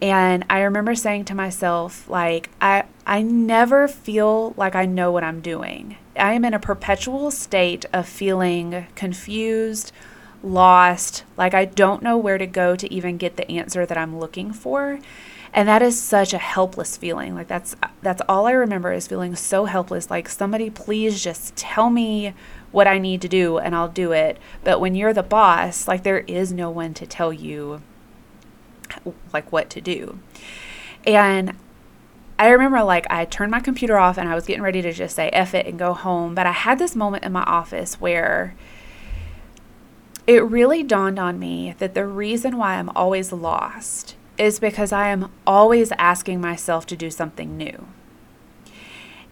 And 0.00 0.44
I 0.50 0.60
remember 0.60 0.94
saying 0.94 1.24
to 1.26 1.34
myself, 1.34 2.08
like, 2.08 2.50
I, 2.60 2.84
I 3.06 3.22
never 3.22 3.88
feel 3.88 4.52
like 4.56 4.74
I 4.74 4.84
know 4.84 5.10
what 5.10 5.24
I'm 5.24 5.40
doing. 5.40 5.96
I 6.16 6.34
am 6.34 6.44
in 6.44 6.54
a 6.54 6.58
perpetual 6.58 7.30
state 7.30 7.86
of 7.92 8.06
feeling 8.06 8.86
confused, 8.94 9.92
lost, 10.42 11.24
like 11.36 11.54
I 11.54 11.64
don't 11.64 12.02
know 12.02 12.18
where 12.18 12.38
to 12.38 12.46
go 12.46 12.76
to 12.76 12.92
even 12.92 13.16
get 13.16 13.36
the 13.36 13.50
answer 13.50 13.86
that 13.86 13.98
I'm 13.98 14.18
looking 14.18 14.52
for 14.52 15.00
and 15.52 15.68
that 15.68 15.82
is 15.82 16.00
such 16.00 16.32
a 16.32 16.38
helpless 16.38 16.96
feeling. 16.96 17.34
Like 17.34 17.48
that's 17.48 17.74
that's 18.02 18.22
all 18.28 18.46
i 18.46 18.52
remember 18.52 18.92
is 18.92 19.06
feeling 19.06 19.34
so 19.34 19.64
helpless. 19.64 20.10
Like 20.10 20.28
somebody 20.28 20.70
please 20.70 21.22
just 21.22 21.56
tell 21.56 21.90
me 21.90 22.34
what 22.72 22.86
i 22.86 22.98
need 22.98 23.22
to 23.22 23.28
do 23.28 23.58
and 23.58 23.74
i'll 23.74 23.88
do 23.88 24.12
it. 24.12 24.38
But 24.64 24.80
when 24.80 24.94
you're 24.94 25.14
the 25.14 25.22
boss 25.22 25.88
like 25.88 26.02
there 26.02 26.20
is 26.20 26.52
no 26.52 26.70
one 26.70 26.94
to 26.94 27.06
tell 27.06 27.32
you 27.32 27.82
like 29.32 29.50
what 29.52 29.70
to 29.70 29.80
do. 29.80 30.18
And 31.06 31.54
I 32.38 32.48
remember 32.48 32.82
like 32.82 33.06
I 33.08 33.24
turned 33.24 33.50
my 33.50 33.60
computer 33.60 33.96
off 33.98 34.18
and 34.18 34.28
I 34.28 34.34
was 34.34 34.46
getting 34.46 34.62
ready 34.62 34.82
to 34.82 34.92
just 34.92 35.16
say 35.16 35.28
F 35.30 35.54
it 35.54 35.66
and 35.66 35.78
go 35.78 35.94
home. 35.94 36.34
But 36.34 36.46
I 36.46 36.52
had 36.52 36.78
this 36.78 36.94
moment 36.94 37.24
in 37.24 37.32
my 37.32 37.44
office 37.44 38.00
where 38.00 38.54
it 40.26 40.42
really 40.42 40.82
dawned 40.82 41.18
on 41.18 41.38
me 41.38 41.74
that 41.78 41.94
the 41.94 42.04
reason 42.06 42.58
why 42.58 42.74
I'm 42.74 42.90
always 42.90 43.32
lost 43.32 44.16
is 44.38 44.58
because 44.58 44.92
I 44.92 45.08
am 45.08 45.30
always 45.46 45.92
asking 45.92 46.40
myself 46.40 46.86
to 46.86 46.96
do 46.96 47.10
something 47.10 47.56
new. 47.56 47.86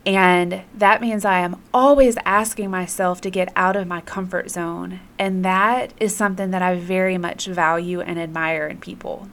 And 0.07 0.63
that 0.75 1.01
means 1.01 1.25
I 1.25 1.39
am 1.41 1.63
always 1.73 2.17
asking 2.27 2.71
myself 2.71 3.21
to 3.23 3.31
get 3.31 3.53
out 3.57 3.75
of 3.75 3.87
my 3.87 4.03
comfort 4.03 4.51
zone. 4.51 5.01
And 5.19 5.45
that 5.45 5.95
is 5.99 6.15
something 6.15 6.51
that 6.51 6.61
I 6.63 6.77
very 6.77 7.17
much 7.17 7.47
value 7.47 8.01
and 8.01 8.19
admire 8.19 8.67
in 8.67 8.79
people. 8.79 9.29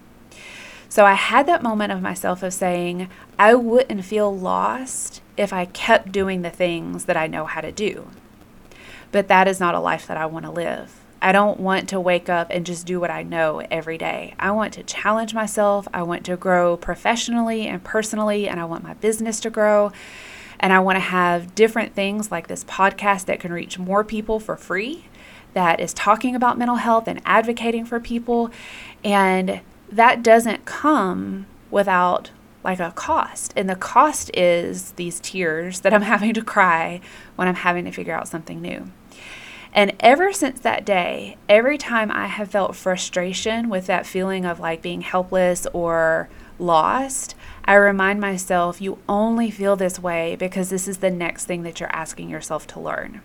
So 0.88 1.06
I 1.06 1.14
had 1.14 1.46
that 1.48 1.64
moment 1.64 1.92
of 1.92 2.02
myself 2.02 2.44
of 2.44 2.54
saying, 2.54 3.10
I 3.38 3.54
wouldn't 3.56 4.06
feel 4.06 4.36
lost 4.36 5.22
if 5.38 5.52
I 5.52 5.66
kept 5.66 6.12
doing 6.12 6.42
the 6.42 6.50
things 6.50 7.06
that 7.06 7.18
I 7.18 7.28
know 7.28 7.46
how 7.46 7.62
to 7.62 7.72
do. 7.72 8.08
But 9.12 9.28
that 9.28 9.48
is 9.48 9.60
not 9.60 9.76
a 9.76 9.80
life 9.80 10.08
that 10.08 10.18
I 10.18 10.26
want 10.26 10.46
to 10.46 10.52
live. 10.52 11.01
I 11.22 11.32
don't 11.32 11.60
want 11.60 11.90
to 11.90 12.00
wake 12.00 12.30
up 12.30 12.48
and 12.50 12.66
just 12.66 12.88
do 12.88 13.00
what 13.00 13.12
I 13.12 13.22
know 13.22 13.62
every 13.70 13.98
day. 13.98 14.34
I 14.40 14.52
want 14.52 14.74
to 14.74 14.84
challenge 14.84 15.34
myself. 15.34 15.88
I 15.94 16.02
want 16.02 16.26
to 16.26 16.36
grow 16.36 16.78
professionally 16.78 17.68
and 17.68 17.84
personally, 17.84 18.50
and 18.50 18.60
I 18.60 18.66
want 18.66 18.84
my 18.84 18.96
business 18.96 19.40
to 19.42 19.52
grow. 19.52 19.92
And 20.60 20.74
I 20.74 20.80
want 20.80 20.96
to 20.96 21.02
have 21.02 21.54
different 21.54 21.94
things 21.94 22.32
like 22.32 22.48
this 22.48 22.64
podcast 22.64 23.26
that 23.26 23.40
can 23.40 23.54
reach 23.54 23.78
more 23.78 24.04
people 24.04 24.40
for 24.40 24.56
free, 24.56 25.06
that 25.54 25.80
is 25.80 25.94
talking 25.94 26.36
about 26.36 26.58
mental 26.58 26.78
health 26.78 27.08
and 27.08 27.22
advocating 27.26 27.86
for 27.86 28.00
people. 28.00 28.52
And 29.04 29.62
that 29.92 30.24
doesn't 30.24 30.66
come 30.66 31.46
without 31.70 32.32
like 32.64 32.80
a 32.80 32.92
cost. 32.92 33.54
And 33.56 33.70
the 33.70 33.76
cost 33.76 34.32
is 34.36 34.92
these 34.94 35.20
tears 35.20 35.82
that 35.82 35.94
I'm 35.94 36.02
having 36.14 36.34
to 36.34 36.44
cry 36.44 37.02
when 37.36 37.48
I'm 37.48 37.56
having 37.56 37.86
to 37.86 37.92
figure 37.92 38.14
out 38.14 38.28
something 38.28 38.62
new. 38.62 38.92
And 39.74 39.94
ever 40.02 40.34
since 40.34 40.60
that 40.62 40.86
day, 40.86 41.38
every 41.48 41.78
time 41.78 42.12
I 42.12 42.28
have 42.28 42.52
felt 42.52 42.76
frustration 42.76 43.70
with 43.70 43.86
that 43.88 44.06
feeling 44.06 44.46
of 44.46 44.60
like 44.60 44.82
being 44.82 45.02
helpless 45.02 45.66
or 45.74 46.28
lost, 46.60 47.36
I 47.64 47.76
remind 47.76 48.20
myself 48.20 48.82
you 48.82 49.00
only 49.08 49.50
feel 49.50 49.76
this 49.76 49.98
way 49.98 50.36
because 50.36 50.70
this 50.70 50.88
is 50.88 50.98
the 50.98 51.10
next 51.10 51.46
thing 51.46 51.64
that 51.64 51.80
you're 51.80 51.96
asking 51.96 52.30
yourself 52.30 52.68
to 52.68 52.80
learn. 52.80 53.22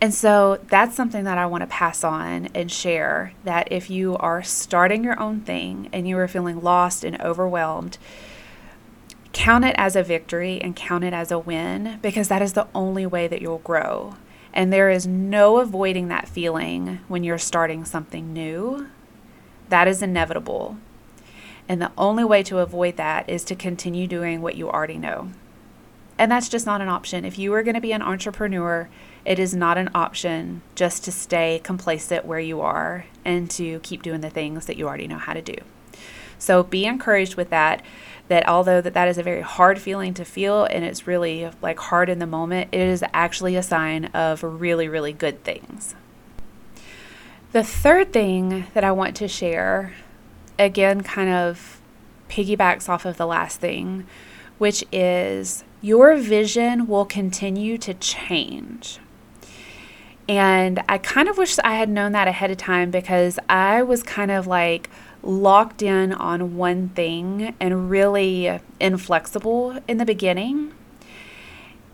And 0.00 0.12
so 0.12 0.58
that's 0.68 0.96
something 0.96 1.24
that 1.24 1.38
I 1.38 1.46
want 1.46 1.62
to 1.62 1.68
pass 1.68 2.02
on 2.02 2.48
and 2.54 2.70
share 2.70 3.34
that 3.44 3.70
if 3.70 3.88
you 3.88 4.16
are 4.16 4.42
starting 4.42 5.04
your 5.04 5.18
own 5.20 5.40
thing 5.42 5.88
and 5.92 6.08
you 6.08 6.18
are 6.18 6.26
feeling 6.26 6.60
lost 6.60 7.04
and 7.04 7.20
overwhelmed, 7.20 7.98
count 9.32 9.64
it 9.64 9.76
as 9.78 9.94
a 9.94 10.02
victory 10.02 10.60
and 10.60 10.74
count 10.74 11.04
it 11.04 11.12
as 11.12 11.30
a 11.30 11.38
win 11.38 11.98
because 12.02 12.28
that 12.28 12.42
is 12.42 12.54
the 12.54 12.66
only 12.74 13.06
way 13.06 13.28
that 13.28 13.40
you'll 13.40 13.58
grow. 13.58 14.14
And 14.52 14.72
there 14.72 14.90
is 14.90 15.06
no 15.06 15.58
avoiding 15.58 16.08
that 16.08 16.28
feeling 16.28 17.00
when 17.08 17.24
you're 17.24 17.38
starting 17.38 17.84
something 17.84 18.32
new. 18.32 18.88
That 19.68 19.88
is 19.88 20.02
inevitable. 20.02 20.76
And 21.68 21.80
the 21.80 21.92
only 21.96 22.24
way 22.24 22.42
to 22.44 22.58
avoid 22.58 22.96
that 22.96 23.28
is 23.28 23.44
to 23.44 23.54
continue 23.54 24.06
doing 24.06 24.42
what 24.42 24.56
you 24.56 24.68
already 24.68 24.98
know. 24.98 25.30
And 26.18 26.30
that's 26.30 26.48
just 26.48 26.66
not 26.66 26.80
an 26.80 26.88
option. 26.88 27.24
If 27.24 27.38
you 27.38 27.54
are 27.54 27.62
going 27.62 27.74
to 27.74 27.80
be 27.80 27.92
an 27.92 28.02
entrepreneur, 28.02 28.88
it 29.24 29.38
is 29.38 29.54
not 29.54 29.78
an 29.78 29.90
option 29.94 30.62
just 30.74 31.04
to 31.04 31.12
stay 31.12 31.60
complacent 31.64 32.26
where 32.26 32.40
you 32.40 32.60
are 32.60 33.06
and 33.24 33.50
to 33.52 33.80
keep 33.80 34.02
doing 34.02 34.20
the 34.20 34.30
things 34.30 34.66
that 34.66 34.76
you 34.76 34.86
already 34.86 35.06
know 35.06 35.18
how 35.18 35.32
to 35.32 35.42
do. 35.42 35.56
So 36.38 36.62
be 36.62 36.84
encouraged 36.84 37.36
with 37.36 37.50
that 37.50 37.82
that 38.32 38.48
although 38.48 38.80
that 38.80 38.94
that 38.94 39.08
is 39.08 39.18
a 39.18 39.22
very 39.22 39.42
hard 39.42 39.78
feeling 39.78 40.14
to 40.14 40.24
feel 40.24 40.64
and 40.64 40.86
it's 40.86 41.06
really 41.06 41.50
like 41.60 41.78
hard 41.78 42.08
in 42.08 42.18
the 42.18 42.26
moment, 42.26 42.70
it 42.72 42.80
is 42.80 43.04
actually 43.12 43.56
a 43.56 43.62
sign 43.62 44.06
of 44.06 44.42
really 44.42 44.88
really 44.88 45.12
good 45.12 45.44
things. 45.44 45.94
The 47.52 47.62
third 47.62 48.10
thing 48.10 48.64
that 48.72 48.84
I 48.84 48.90
want 48.90 49.16
to 49.16 49.28
share 49.28 49.92
again 50.58 51.02
kind 51.02 51.28
of 51.28 51.82
piggybacks 52.30 52.88
off 52.88 53.04
of 53.04 53.18
the 53.18 53.26
last 53.26 53.60
thing, 53.60 54.06
which 54.56 54.82
is 54.90 55.62
your 55.82 56.16
vision 56.16 56.86
will 56.86 57.04
continue 57.04 57.76
to 57.76 57.92
change. 57.92 58.98
And 60.26 60.82
I 60.88 60.96
kind 60.96 61.28
of 61.28 61.36
wish 61.36 61.58
I 61.58 61.74
had 61.74 61.90
known 61.90 62.12
that 62.12 62.28
ahead 62.28 62.50
of 62.50 62.56
time 62.56 62.90
because 62.90 63.38
I 63.50 63.82
was 63.82 64.02
kind 64.02 64.30
of 64.30 64.46
like 64.46 64.88
locked 65.22 65.82
in 65.82 66.12
on 66.12 66.56
one 66.56 66.88
thing 66.90 67.54
and 67.60 67.90
really 67.90 68.60
inflexible 68.80 69.78
in 69.86 69.98
the 69.98 70.04
beginning. 70.04 70.72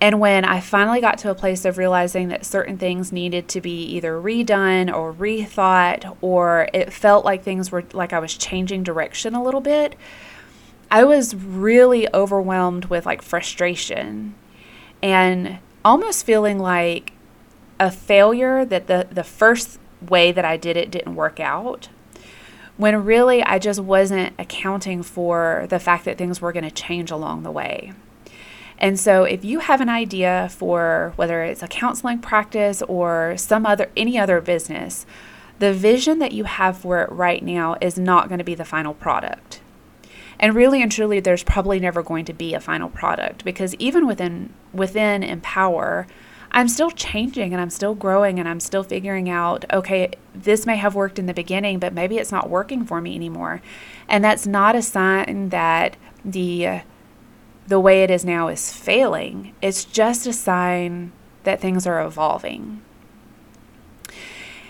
And 0.00 0.20
when 0.20 0.44
I 0.44 0.60
finally 0.60 1.00
got 1.00 1.18
to 1.18 1.30
a 1.30 1.34
place 1.34 1.64
of 1.64 1.76
realizing 1.76 2.28
that 2.28 2.46
certain 2.46 2.78
things 2.78 3.10
needed 3.10 3.48
to 3.48 3.60
be 3.60 3.82
either 3.96 4.12
redone 4.12 4.94
or 4.94 5.12
rethought, 5.12 6.16
or 6.20 6.68
it 6.72 6.92
felt 6.92 7.24
like 7.24 7.42
things 7.42 7.72
were 7.72 7.84
like 7.92 8.12
I 8.12 8.20
was 8.20 8.36
changing 8.36 8.84
direction 8.84 9.34
a 9.34 9.42
little 9.42 9.60
bit, 9.60 9.96
I 10.90 11.04
was 11.04 11.34
really 11.34 12.12
overwhelmed 12.14 12.86
with 12.86 13.06
like 13.06 13.22
frustration 13.22 14.34
and 15.02 15.58
almost 15.84 16.24
feeling 16.24 16.58
like 16.58 17.12
a 17.80 17.90
failure 17.90 18.64
that 18.64 18.86
the, 18.86 19.08
the 19.10 19.24
first 19.24 19.78
way 20.08 20.32
that 20.32 20.44
I 20.44 20.56
did 20.56 20.76
it 20.76 20.90
didn't 20.90 21.16
work 21.16 21.40
out. 21.40 21.88
When 22.78 23.04
really 23.04 23.42
I 23.42 23.58
just 23.58 23.80
wasn't 23.80 24.34
accounting 24.38 25.02
for 25.02 25.66
the 25.68 25.78
fact 25.78 26.06
that 26.06 26.16
things 26.16 26.40
were 26.40 26.52
going 26.52 26.64
to 26.64 26.70
change 26.70 27.10
along 27.10 27.42
the 27.42 27.50
way. 27.50 27.92
And 28.78 28.98
so 28.98 29.24
if 29.24 29.44
you 29.44 29.58
have 29.58 29.80
an 29.80 29.88
idea 29.88 30.48
for 30.52 31.12
whether 31.16 31.42
it's 31.42 31.62
a 31.62 31.68
counseling 31.68 32.20
practice 32.20 32.80
or 32.82 33.34
some 33.36 33.66
other 33.66 33.90
any 33.96 34.18
other 34.18 34.40
business, 34.40 35.04
the 35.58 35.72
vision 35.72 36.20
that 36.20 36.32
you 36.32 36.44
have 36.44 36.78
for 36.78 37.02
it 37.02 37.10
right 37.10 37.42
now 37.42 37.76
is 37.80 37.98
not 37.98 38.28
going 38.28 38.38
to 38.38 38.44
be 38.44 38.54
the 38.54 38.64
final 38.64 38.94
product. 38.94 39.60
And 40.38 40.54
really 40.54 40.80
and 40.80 40.92
truly 40.92 41.18
there's 41.18 41.42
probably 41.42 41.80
never 41.80 42.02
going 42.02 42.24
to 42.26 42.32
be 42.32 42.54
a 42.54 42.60
final 42.60 42.88
product 42.88 43.44
because 43.44 43.74
even 43.74 44.06
within 44.06 44.54
within 44.72 45.24
Empower, 45.24 46.06
I'm 46.58 46.66
still 46.66 46.90
changing 46.90 47.52
and 47.52 47.60
I'm 47.60 47.70
still 47.70 47.94
growing 47.94 48.40
and 48.40 48.48
I'm 48.48 48.58
still 48.58 48.82
figuring 48.82 49.30
out, 49.30 49.64
okay, 49.72 50.10
this 50.34 50.66
may 50.66 50.74
have 50.74 50.96
worked 50.96 51.16
in 51.16 51.26
the 51.26 51.32
beginning, 51.32 51.78
but 51.78 51.92
maybe 51.92 52.18
it's 52.18 52.32
not 52.32 52.50
working 52.50 52.84
for 52.84 53.00
me 53.00 53.14
anymore. 53.14 53.62
And 54.08 54.24
that's 54.24 54.44
not 54.44 54.74
a 54.74 54.82
sign 54.82 55.50
that 55.50 55.96
the 56.24 56.80
the 57.68 57.78
way 57.78 58.02
it 58.02 58.10
is 58.10 58.24
now 58.24 58.48
is 58.48 58.72
failing. 58.72 59.54
It's 59.62 59.84
just 59.84 60.26
a 60.26 60.32
sign 60.32 61.12
that 61.44 61.60
things 61.60 61.86
are 61.86 62.04
evolving. 62.04 62.82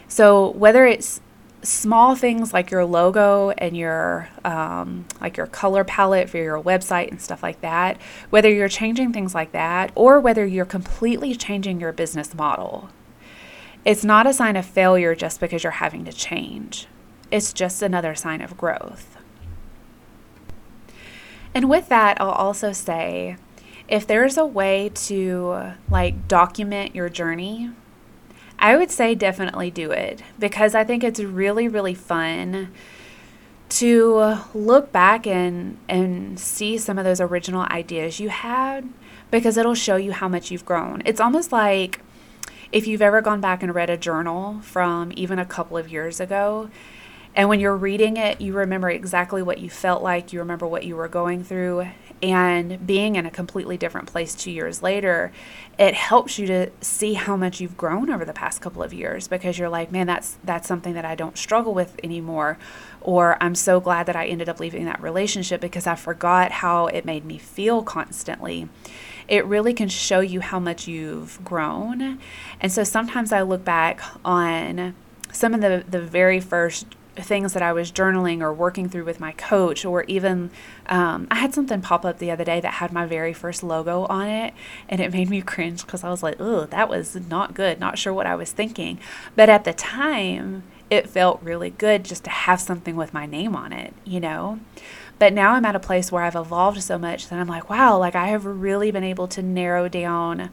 So 0.09 0.51
whether 0.51 0.85
it's 0.85 1.23
small 1.63 2.15
things 2.15 2.53
like 2.53 2.71
your 2.71 2.85
logo 2.85 3.51
and 3.51 3.77
your 3.77 4.29
um, 4.45 5.07
like 5.21 5.37
your 5.37 5.47
color 5.47 5.85
palette 5.85 6.31
for 6.31 6.39
your 6.39 6.63
website 6.63 7.11
and 7.11 7.21
stuff 7.21 7.43
like 7.43 7.61
that. 7.63 8.01
Whether 8.31 8.51
you're 8.51 8.69
changing 8.69 9.13
things 9.13 9.35
like 9.35 9.53
that 9.53 9.93
or 9.95 10.21
whether 10.21 10.47
you're 10.47 10.65
completely 10.65 11.35
changing 11.35 11.81
your 11.81 11.93
business 11.93 12.35
model 12.35 12.91
it's 13.85 14.05
not 14.05 14.27
a 14.27 14.35
sign 14.35 14.57
of 14.57 14.67
failure 14.67 15.15
just 15.15 15.41
because 15.41 15.63
you're 15.63 15.71
having 15.71 16.05
to 16.05 16.13
change. 16.13 16.87
It's 17.31 17.55
just 17.55 17.81
another 17.81 18.15
sign 18.15 18.43
of 18.43 18.57
growth. 18.57 19.17
And 21.55 21.69
with 21.71 21.89
that 21.89 22.21
i'll 22.21 22.31
also 22.31 22.73
say 22.73 23.37
if 23.89 24.07
there's 24.07 24.37
a 24.37 24.45
way 24.45 24.91
to 24.95 25.73
like 25.91 26.29
document 26.29 26.95
your 26.95 27.09
journey 27.09 27.71
I 28.59 28.77
would 28.77 28.91
say 28.91 29.15
definitely 29.15 29.71
do 29.71 29.91
it 29.91 30.23
because 30.39 30.75
I 30.75 30.85
think 30.85 31.05
it's 31.05 31.21
really, 31.21 31.69
really 31.69 31.95
fun 31.95 32.73
to 33.69 34.37
look 34.55 34.91
back 34.93 35.27
and 35.27 35.77
and 35.89 36.41
see 36.41 36.79
some 36.79 36.99
of 36.99 37.05
those 37.05 37.21
original 37.21 37.63
ideas 37.71 38.19
you 38.19 38.31
had 38.31 38.89
because 39.31 39.57
it'll 39.57 39.75
show 39.75 39.97
you 39.97 40.13
how 40.13 40.29
much 40.29 40.51
you've 40.51 40.65
grown. 40.65 41.03
It's 41.05 41.21
almost 41.21 41.53
like 41.53 42.01
if 42.73 42.87
you've 42.87 43.03
ever 43.03 43.21
gone 43.21 43.41
back 43.41 43.63
and 43.63 43.75
read 43.75 43.91
a 43.91 43.97
journal 43.97 44.61
from 44.63 45.13
even 45.17 45.39
a 45.39 45.45
couple 45.47 45.77
of 45.77 45.91
years 45.91 46.19
ago 46.19 46.71
and 47.35 47.49
when 47.49 47.61
you're 47.61 47.77
reading 47.77 48.17
it, 48.17 48.41
you 48.41 48.53
remember 48.53 48.91
exactly 48.91 49.43
what 49.43 49.59
you 49.59 49.71
felt 49.71 50.03
like, 50.03 50.33
you 50.33 50.41
remember 50.41 50.67
what 50.67 50.85
you 50.85 50.97
were 50.97 51.07
going 51.07 51.45
through, 51.45 51.87
and 52.23 52.87
being 52.87 53.17
in 53.17 53.27
a 53.27 53.31
completely 53.31 53.77
different 53.77 54.09
place 54.09 54.35
two 54.35 54.51
years 54.51 54.83
later, 54.83 55.33
it 55.79 55.95
helps 55.95 56.39
you 56.39 56.47
to 56.47 56.71
see 56.81 57.15
how 57.15 57.37
much 57.37 57.61
you've 57.61 57.77
grown 57.77 58.11
over 58.11 58.25
the 58.25 58.33
past 58.33 58.61
couple 58.61 58.83
of 58.83 58.93
years 58.93 59.29
because 59.29 59.59
you're 59.59 59.69
like, 59.69 59.93
man, 59.93 60.07
that's 60.07 60.39
that's 60.45 60.67
something 60.67 60.95
that 60.95 61.05
I 61.05 61.15
don't 61.15 61.39
struggle 61.39 61.75
with 61.75 61.99
anymore. 62.03 62.59
Or 63.01 63.37
I'm 63.43 63.55
so 63.55 63.81
glad 63.81 64.07
that 64.07 64.17
I 64.17 64.27
ended 64.27 64.49
up 64.49 64.61
leaving 64.61 64.85
that 64.87 65.01
relationship 65.01 65.61
because 65.61 65.87
I 65.87 65.95
forgot 65.95 66.51
how 66.51 66.87
it 66.89 67.05
made 67.05 67.25
me 67.25 67.39
feel 67.39 67.83
constantly 67.83 68.69
it 69.29 69.45
really 69.45 69.75
can 69.75 69.89
show 69.89 70.21
you 70.21 70.41
how 70.41 70.59
much 70.59 70.89
you've 70.89 71.39
grown. 71.45 72.19
And 72.61 72.73
so 72.73 72.83
sometimes 72.83 73.31
I 73.31 73.43
look 73.43 73.63
back 73.63 74.01
on 74.25 74.95
some 75.33 75.55
of 75.55 75.61
the, 75.61 75.85
the 75.87 76.01
very 76.01 76.41
first 76.41 76.87
things 77.23 77.53
that 77.53 77.63
I 77.63 77.73
was 77.73 77.91
journaling 77.93 78.41
or 78.41 78.53
working 78.53 78.89
through 78.89 79.05
with 79.05 79.21
my 79.21 79.33
coach, 79.33 79.85
or 79.85 80.05
even 80.05 80.51
um, 80.87 81.27
I 81.31 81.37
had 81.37 81.55
something 81.55 81.81
pop 81.81 82.05
up 82.05 82.19
the 82.19 82.31
other 82.31 82.45
day 82.45 82.61
that 82.61 82.75
had 82.75 82.93
my 82.93 83.07
very 83.07 83.33
first 83.33 83.63
logo 83.63 84.05
on 84.07 84.29
it, 84.29 84.55
and 84.89 85.01
it 85.01 85.13
made 85.13 85.29
me 85.29 85.41
cringe 85.43 85.85
because 85.85 86.05
I 86.05 86.11
was 86.11 86.23
like, 86.23 86.37
oh, 86.39 86.67
that 86.67 86.89
was 86.89 87.15
not 87.15 87.55
good, 87.55 87.81
not 87.81 87.99
sure 87.99 88.13
what 88.13 88.27
I 88.27 88.35
was 88.35 88.53
thinking. 88.53 88.99
But 89.37 89.49
at 89.49 89.65
the 89.65 89.73
time, 89.73 90.63
it 90.91 91.09
felt 91.09 91.43
really 91.43 91.71
good 91.71 92.05
just 92.05 92.25
to 92.25 92.31
have 92.31 92.61
something 92.61 92.97
with 92.97 93.13
my 93.13 93.27
name 93.27 93.55
on 93.55 93.73
it, 93.73 93.93
you 94.05 94.21
know? 94.21 94.61
But 95.19 95.33
now 95.33 95.53
I'm 95.53 95.65
at 95.65 95.77
a 95.77 95.81
place 95.81 96.13
where 96.13 96.23
I've 96.23 96.37
evolved 96.37 96.83
so 96.83 96.97
much 96.97 97.29
that 97.29 97.39
I'm 97.39 97.49
like, 97.49 97.69
wow, 97.69 97.99
like 97.99 98.15
I 98.15 98.29
have 98.29 98.45
really 98.45 98.91
been 98.91 99.05
able 99.05 99.29
to 99.29 99.43
narrow 99.43 99.89
down 99.89 100.51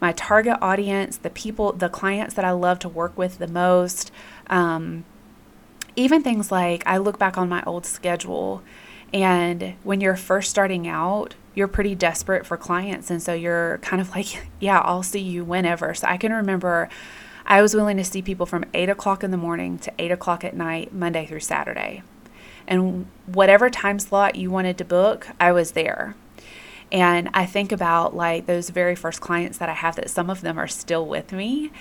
my 0.00 0.12
target 0.12 0.56
audience, 0.62 1.16
the 1.16 1.30
people, 1.30 1.72
the 1.72 1.88
clients 1.88 2.34
that 2.34 2.44
I 2.44 2.52
love 2.52 2.78
to 2.80 2.88
work 2.88 3.16
with 3.18 3.38
the 3.38 3.48
most. 3.48 4.10
Um, 4.48 5.04
even 5.98 6.22
things 6.22 6.52
like 6.52 6.84
I 6.86 6.98
look 6.98 7.18
back 7.18 7.36
on 7.36 7.48
my 7.48 7.62
old 7.64 7.84
schedule, 7.84 8.62
and 9.12 9.74
when 9.82 10.00
you're 10.00 10.16
first 10.16 10.48
starting 10.48 10.86
out, 10.86 11.34
you're 11.54 11.66
pretty 11.66 11.96
desperate 11.96 12.46
for 12.46 12.56
clients. 12.56 13.10
And 13.10 13.20
so 13.20 13.34
you're 13.34 13.78
kind 13.78 14.00
of 14.00 14.10
like, 14.10 14.46
yeah, 14.60 14.78
I'll 14.78 15.02
see 15.02 15.20
you 15.20 15.44
whenever. 15.44 15.92
So 15.94 16.06
I 16.06 16.16
can 16.16 16.32
remember 16.32 16.88
I 17.44 17.62
was 17.62 17.74
willing 17.74 17.96
to 17.96 18.04
see 18.04 18.22
people 18.22 18.46
from 18.46 18.64
eight 18.74 18.88
o'clock 18.88 19.24
in 19.24 19.30
the 19.32 19.36
morning 19.36 19.78
to 19.78 19.92
eight 19.98 20.12
o'clock 20.12 20.44
at 20.44 20.54
night, 20.54 20.92
Monday 20.92 21.26
through 21.26 21.40
Saturday. 21.40 22.02
And 22.68 23.06
whatever 23.26 23.70
time 23.70 23.98
slot 23.98 24.36
you 24.36 24.50
wanted 24.50 24.78
to 24.78 24.84
book, 24.84 25.28
I 25.40 25.50
was 25.52 25.72
there. 25.72 26.14
And 26.92 27.28
I 27.34 27.44
think 27.46 27.72
about 27.72 28.14
like 28.14 28.46
those 28.46 28.70
very 28.70 28.94
first 28.94 29.20
clients 29.20 29.58
that 29.58 29.68
I 29.68 29.74
have 29.74 29.96
that 29.96 30.10
some 30.10 30.30
of 30.30 30.42
them 30.42 30.58
are 30.58 30.68
still 30.68 31.06
with 31.06 31.32
me 31.32 31.72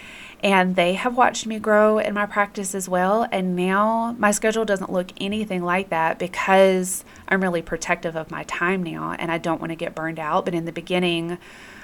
and 0.44 0.75
they 0.75 0.94
have 0.94 1.17
watched 1.17 1.48
me 1.48 1.58
grow 1.58 1.98
in 1.98 2.13
my 2.13 2.25
practice 2.25 2.75
as 2.75 2.88
well. 2.88 3.27
And 3.32 3.56
now 3.56 4.15
my 4.20 4.32
schedule 4.32 4.65
doesn't 4.65 4.91
look 4.91 5.12
anything 5.20 5.63
like 5.63 5.89
that 5.89 6.20
because 6.20 7.03
I'm 7.27 7.41
really 7.41 7.62
protective 7.62 8.15
of 8.15 8.29
my 8.29 8.44
time 8.44 8.84
now 8.84 9.15
and 9.17 9.32
I 9.32 9.39
don't 9.39 9.60
want 9.60 9.72
to 9.72 9.75
get 9.75 9.96
burned 9.96 10.20
out. 10.20 10.46
But 10.46 10.53
in 10.53 10.65
the 10.65 10.72
beginning, 10.72 11.39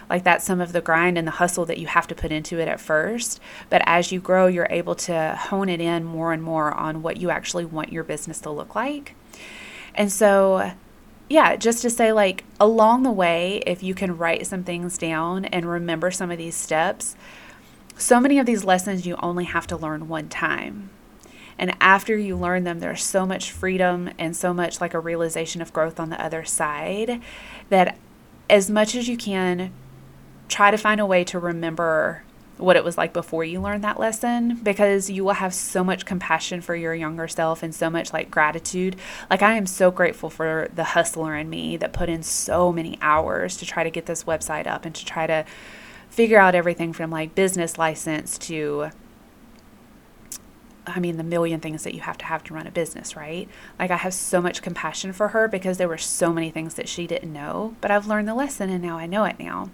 like 0.09 0.23
that's 0.23 0.45
some 0.45 0.61
of 0.61 0.71
the 0.71 0.81
grind 0.81 1.17
and 1.17 1.27
the 1.27 1.31
hustle 1.31 1.65
that 1.65 1.79
you 1.79 1.87
have 1.87 2.07
to 2.07 2.15
put 2.15 2.31
into 2.31 2.59
it 2.59 2.67
at 2.67 2.79
first. 2.79 3.39
But 3.69 3.81
as 3.85 4.11
you 4.11 4.19
grow, 4.19 4.45
you're 4.45 4.67
able 4.69 4.95
to 4.95 5.35
hone 5.39 5.69
it 5.69 5.81
in 5.81 6.03
more 6.03 6.31
and 6.31 6.43
more 6.43 6.71
on 6.71 7.01
what 7.01 7.17
you 7.17 7.31
actually 7.31 7.65
want 7.65 7.91
your 7.91 8.03
business 8.03 8.39
to 8.41 8.51
look 8.51 8.75
like. 8.75 9.15
And 9.95 10.11
so, 10.11 10.73
yeah, 11.29 11.55
just 11.55 11.81
to 11.83 11.89
say, 11.89 12.11
like, 12.11 12.43
along 12.59 13.03
the 13.03 13.11
way, 13.11 13.63
if 13.65 13.81
you 13.81 13.95
can 13.95 14.17
write 14.17 14.45
some 14.45 14.63
things 14.63 14.97
down 14.97 15.45
and 15.45 15.65
remember 15.65 16.11
some 16.11 16.29
of 16.29 16.37
these 16.37 16.55
steps, 16.55 17.15
so 17.97 18.19
many 18.19 18.39
of 18.39 18.45
these 18.45 18.63
lessons 18.63 19.05
you 19.05 19.15
only 19.21 19.45
have 19.45 19.67
to 19.67 19.77
learn 19.77 20.07
one 20.07 20.29
time. 20.29 20.89
And 21.57 21.75
after 21.79 22.17
you 22.17 22.35
learn 22.35 22.63
them, 22.63 22.79
there's 22.79 23.03
so 23.03 23.25
much 23.25 23.51
freedom 23.51 24.09
and 24.17 24.35
so 24.35 24.53
much 24.53 24.81
like 24.81 24.93
a 24.93 24.99
realization 24.99 25.61
of 25.61 25.71
growth 25.71 25.99
on 25.99 26.09
the 26.09 26.23
other 26.23 26.43
side 26.43 27.21
that 27.69 27.97
as 28.49 28.69
much 28.69 28.95
as 28.95 29.07
you 29.07 29.17
can, 29.17 29.71
try 30.49 30.71
to 30.71 30.77
find 30.77 30.99
a 30.99 31.05
way 31.05 31.23
to 31.23 31.39
remember 31.39 32.23
what 32.57 32.75
it 32.75 32.83
was 32.83 32.97
like 32.97 33.13
before 33.13 33.43
you 33.43 33.59
learned 33.59 33.83
that 33.83 33.99
lesson 33.99 34.55
because 34.61 35.09
you 35.09 35.23
will 35.23 35.33
have 35.33 35.53
so 35.53 35.83
much 35.83 36.05
compassion 36.05 36.61
for 36.61 36.75
your 36.75 36.93
younger 36.93 37.27
self 37.27 37.63
and 37.63 37.73
so 37.73 37.89
much 37.89 38.13
like 38.13 38.29
gratitude. 38.29 38.95
Like, 39.29 39.41
I 39.41 39.55
am 39.55 39.65
so 39.65 39.89
grateful 39.89 40.29
for 40.29 40.69
the 40.73 40.83
hustler 40.83 41.35
in 41.35 41.49
me 41.49 41.77
that 41.77 41.93
put 41.93 42.09
in 42.09 42.21
so 42.23 42.71
many 42.71 42.97
hours 43.01 43.57
to 43.57 43.65
try 43.65 43.83
to 43.83 43.89
get 43.89 44.05
this 44.05 44.23
website 44.23 44.67
up 44.67 44.85
and 44.85 44.93
to 44.93 45.03
try 45.03 45.25
to 45.27 45.45
figure 46.13 46.37
out 46.37 46.53
everything 46.53 46.93
from 46.93 47.09
like 47.09 47.33
business 47.33 47.79
license 47.79 48.37
to 48.37 48.91
I 50.85 50.99
mean, 50.99 51.15
the 51.15 51.23
million 51.23 51.61
things 51.61 51.85
that 51.85 51.95
you 51.95 52.01
have 52.01 52.17
to 52.17 52.25
have 52.25 52.43
to 52.43 52.53
run 52.53 52.67
a 52.67 52.71
business, 52.71 53.15
right? 53.15 53.47
Like, 53.79 53.89
I 53.89 53.95
have 53.95 54.13
so 54.13 54.41
much 54.41 54.61
compassion 54.61 55.13
for 55.13 55.29
her 55.29 55.47
because 55.47 55.77
there 55.77 55.87
were 55.87 55.97
so 55.97 56.33
many 56.33 56.51
things 56.51 56.73
that 56.73 56.89
she 56.89 57.07
didn't 57.07 57.31
know, 57.31 57.75
but 57.79 57.89
I've 57.89 58.05
learned 58.05 58.27
the 58.27 58.35
lesson 58.35 58.69
and 58.69 58.83
now 58.83 58.97
I 58.97 59.05
know 59.05 59.23
it 59.23 59.39
now. 59.39 59.69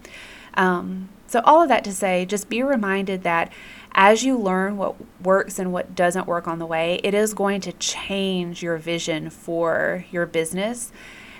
Um, 0.53 1.09
so, 1.25 1.41
all 1.45 1.63
of 1.63 1.69
that 1.69 1.83
to 1.85 1.93
say, 1.93 2.25
just 2.25 2.47
be 2.47 2.61
reminded 2.61 3.23
that 3.23 3.51
as 3.93 4.23
you 4.23 4.37
learn 4.37 4.77
what 4.77 4.95
works 5.23 5.57
and 5.57 5.73
what 5.73 5.95
doesn't 5.95 6.27
work 6.27 6.47
on 6.47 6.59
the 6.59 6.65
way, 6.67 7.01
it 7.03 7.15
is 7.15 7.33
going 7.33 7.61
to 7.61 7.71
change 7.73 8.61
your 8.61 8.77
vision 8.77 9.31
for 9.31 10.05
your 10.11 10.27
business. 10.27 10.91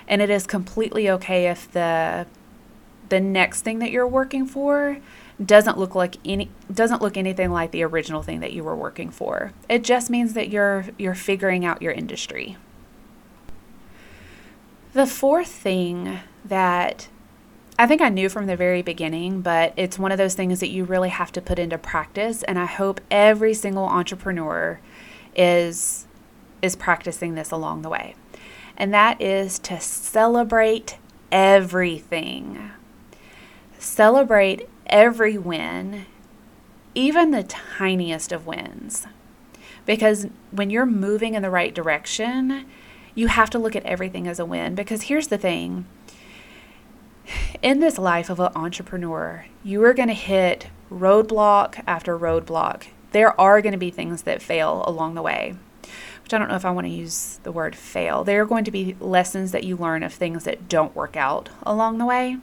And 0.08 0.20
it 0.20 0.30
is 0.30 0.48
completely 0.48 1.08
okay 1.08 1.46
if 1.46 1.70
the 1.70 2.26
the 3.10 3.20
next 3.20 3.62
thing 3.62 3.78
that 3.80 3.90
you're 3.90 4.06
working 4.06 4.46
for 4.46 4.98
doesn't 5.44 5.78
look 5.78 5.94
like 5.94 6.16
any 6.24 6.50
doesn't 6.72 7.00
look 7.00 7.16
anything 7.16 7.50
like 7.50 7.70
the 7.70 7.82
original 7.82 8.22
thing 8.22 8.40
that 8.40 8.52
you 8.52 8.64
were 8.64 8.76
working 8.76 9.10
for. 9.10 9.52
It 9.68 9.84
just 9.84 10.10
means 10.10 10.34
that 10.34 10.48
you're 10.48 10.86
you're 10.98 11.14
figuring 11.14 11.64
out 11.64 11.82
your 11.82 11.92
industry. 11.92 12.56
The 14.92 15.06
fourth 15.06 15.48
thing 15.48 16.18
that 16.44 17.08
I 17.78 17.86
think 17.86 18.02
I 18.02 18.10
knew 18.10 18.28
from 18.28 18.46
the 18.46 18.56
very 18.56 18.82
beginning, 18.82 19.40
but 19.40 19.72
it's 19.76 19.98
one 19.98 20.12
of 20.12 20.18
those 20.18 20.34
things 20.34 20.60
that 20.60 20.68
you 20.68 20.84
really 20.84 21.08
have 21.08 21.32
to 21.32 21.40
put 21.40 21.58
into 21.58 21.78
practice 21.78 22.42
and 22.42 22.58
I 22.58 22.66
hope 22.66 23.00
every 23.10 23.54
single 23.54 23.84
entrepreneur 23.84 24.80
is 25.34 26.06
is 26.60 26.76
practicing 26.76 27.34
this 27.34 27.50
along 27.50 27.82
the 27.82 27.88
way. 27.88 28.14
And 28.76 28.92
that 28.92 29.20
is 29.20 29.58
to 29.60 29.80
celebrate 29.80 30.98
everything. 31.32 32.72
Celebrate 33.80 34.68
every 34.88 35.38
win, 35.38 36.04
even 36.94 37.30
the 37.30 37.42
tiniest 37.42 38.30
of 38.30 38.46
wins. 38.46 39.06
Because 39.86 40.26
when 40.50 40.68
you're 40.68 40.84
moving 40.84 41.32
in 41.32 41.40
the 41.40 41.48
right 41.48 41.74
direction, 41.74 42.66
you 43.14 43.28
have 43.28 43.48
to 43.48 43.58
look 43.58 43.74
at 43.74 43.86
everything 43.86 44.28
as 44.28 44.38
a 44.38 44.44
win. 44.44 44.74
Because 44.74 45.04
here's 45.04 45.28
the 45.28 45.38
thing 45.38 45.86
in 47.62 47.80
this 47.80 47.96
life 47.96 48.28
of 48.28 48.38
an 48.38 48.52
entrepreneur, 48.54 49.46
you 49.64 49.82
are 49.84 49.94
going 49.94 50.08
to 50.08 50.14
hit 50.14 50.66
roadblock 50.92 51.82
after 51.86 52.18
roadblock. 52.18 52.88
There 53.12 53.40
are 53.40 53.62
going 53.62 53.72
to 53.72 53.78
be 53.78 53.90
things 53.90 54.24
that 54.24 54.42
fail 54.42 54.84
along 54.86 55.14
the 55.14 55.22
way, 55.22 55.56
which 56.22 56.34
I 56.34 56.38
don't 56.38 56.50
know 56.50 56.56
if 56.56 56.66
I 56.66 56.70
want 56.70 56.86
to 56.86 56.92
use 56.92 57.40
the 57.44 57.52
word 57.52 57.74
fail. 57.74 58.24
There 58.24 58.42
are 58.42 58.46
going 58.46 58.64
to 58.64 58.70
be 58.70 58.94
lessons 59.00 59.52
that 59.52 59.64
you 59.64 59.78
learn 59.78 60.02
of 60.02 60.12
things 60.12 60.44
that 60.44 60.68
don't 60.68 60.94
work 60.94 61.16
out 61.16 61.48
along 61.62 61.96
the 61.96 62.04
way. 62.04 62.36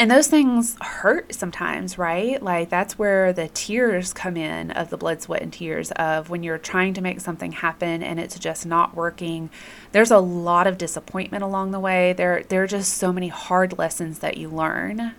And 0.00 0.10
those 0.10 0.28
things 0.28 0.78
hurt 0.80 1.34
sometimes, 1.34 1.98
right? 1.98 2.42
Like 2.42 2.70
that's 2.70 2.98
where 2.98 3.34
the 3.34 3.48
tears 3.48 4.14
come 4.14 4.34
in 4.34 4.70
of 4.70 4.88
the 4.88 4.96
blood, 4.96 5.20
sweat, 5.20 5.42
and 5.42 5.52
tears 5.52 5.90
of 5.90 6.30
when 6.30 6.42
you're 6.42 6.56
trying 6.56 6.94
to 6.94 7.02
make 7.02 7.20
something 7.20 7.52
happen 7.52 8.02
and 8.02 8.18
it's 8.18 8.38
just 8.38 8.64
not 8.64 8.96
working. 8.96 9.50
There's 9.92 10.10
a 10.10 10.18
lot 10.18 10.66
of 10.66 10.78
disappointment 10.78 11.44
along 11.44 11.72
the 11.72 11.80
way. 11.80 12.14
There, 12.14 12.44
there 12.48 12.62
are 12.62 12.66
just 12.66 12.94
so 12.94 13.12
many 13.12 13.28
hard 13.28 13.76
lessons 13.76 14.20
that 14.20 14.38
you 14.38 14.48
learn 14.48 15.12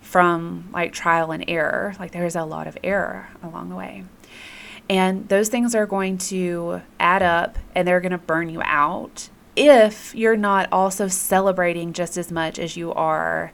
from 0.00 0.68
like 0.72 0.92
trial 0.92 1.30
and 1.30 1.44
error. 1.46 1.94
Like 2.00 2.10
there's 2.10 2.34
a 2.34 2.44
lot 2.44 2.66
of 2.66 2.76
error 2.82 3.28
along 3.40 3.68
the 3.68 3.76
way. 3.76 4.02
And 4.88 5.28
those 5.28 5.48
things 5.48 5.76
are 5.76 5.86
going 5.86 6.18
to 6.18 6.82
add 6.98 7.22
up 7.22 7.56
and 7.76 7.86
they're 7.86 8.00
going 8.00 8.10
to 8.10 8.18
burn 8.18 8.48
you 8.48 8.62
out 8.64 9.30
if 9.56 10.14
you're 10.14 10.36
not 10.36 10.68
also 10.72 11.08
celebrating 11.08 11.92
just 11.92 12.16
as 12.16 12.30
much 12.30 12.58
as 12.58 12.76
you 12.76 12.92
are 12.92 13.52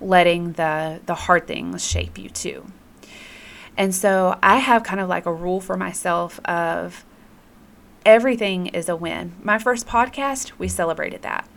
letting 0.00 0.52
the 0.52 1.00
the 1.06 1.14
hard 1.14 1.46
things 1.46 1.84
shape 1.84 2.18
you 2.18 2.28
too. 2.28 2.66
And 3.76 3.94
so 3.94 4.38
I 4.42 4.56
have 4.56 4.82
kind 4.82 5.00
of 5.00 5.08
like 5.08 5.26
a 5.26 5.32
rule 5.32 5.60
for 5.60 5.76
myself 5.76 6.40
of 6.44 7.04
everything 8.04 8.66
is 8.66 8.88
a 8.88 8.96
win. 8.96 9.34
My 9.42 9.58
first 9.58 9.86
podcast, 9.86 10.52
we 10.58 10.66
celebrated 10.66 11.22
that. 11.22 11.48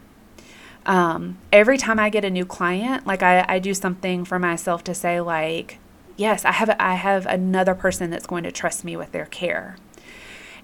Um, 0.85 1.37
every 1.51 1.77
time 1.77 1.99
I 1.99 2.09
get 2.09 2.25
a 2.25 2.29
new 2.29 2.45
client, 2.45 3.05
like 3.07 3.23
I, 3.23 3.45
I 3.47 3.59
do 3.59 3.73
something 3.73 4.25
for 4.25 4.37
myself 4.39 4.83
to 4.85 4.93
say 4.93 5.21
like, 5.21 5.79
yes, 6.17 6.45
I 6.45 6.51
have 6.51 6.75
I 6.79 6.95
have 6.95 7.25
another 7.25 7.75
person 7.75 8.09
that's 8.09 8.27
going 8.27 8.43
to 8.43 8.51
trust 8.51 8.83
me 8.83 8.95
with 8.95 9.11
their 9.11 9.25
care. 9.25 9.77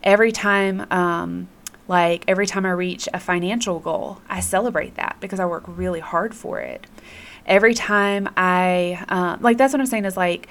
Every 0.03 0.31
time 0.31 0.85
um, 0.91 1.47
like 1.87 2.25
every 2.27 2.45
time 2.45 2.65
I 2.65 2.71
reach 2.71 3.07
a 3.13 3.19
financial 3.19 3.79
goal, 3.79 4.21
I 4.29 4.39
celebrate 4.39 4.95
that 4.95 5.17
because 5.19 5.39
I 5.39 5.45
work 5.45 5.63
really 5.67 5.99
hard 5.99 6.35
for 6.35 6.59
it. 6.59 6.85
Every 7.45 7.73
time 7.73 8.29
I, 8.35 9.05
uh, 9.07 9.37
like, 9.39 9.57
that's 9.57 9.73
what 9.73 9.79
I'm 9.79 9.85
saying 9.85 10.05
is 10.05 10.17
like 10.17 10.47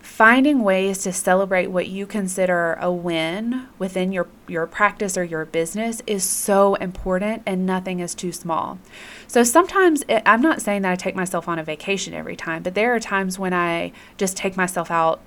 finding 0.00 0.62
ways 0.62 0.98
to 0.98 1.12
celebrate 1.12 1.66
what 1.66 1.88
you 1.88 2.06
consider 2.06 2.74
a 2.80 2.90
win 2.90 3.68
within 3.78 4.12
your, 4.12 4.26
your 4.48 4.66
practice 4.66 5.16
or 5.18 5.24
your 5.24 5.44
business 5.44 6.00
is 6.06 6.24
so 6.24 6.74
important 6.76 7.42
and 7.44 7.66
nothing 7.66 8.00
is 8.00 8.14
too 8.14 8.32
small. 8.32 8.78
So 9.26 9.44
sometimes 9.44 10.02
it, 10.08 10.22
I'm 10.24 10.40
not 10.40 10.62
saying 10.62 10.82
that 10.82 10.92
I 10.92 10.96
take 10.96 11.16
myself 11.16 11.48
on 11.48 11.58
a 11.58 11.64
vacation 11.64 12.14
every 12.14 12.36
time, 12.36 12.62
but 12.62 12.74
there 12.74 12.94
are 12.94 13.00
times 13.00 13.38
when 13.38 13.52
I 13.52 13.92
just 14.16 14.36
take 14.36 14.56
myself 14.56 14.90
out 14.90 15.20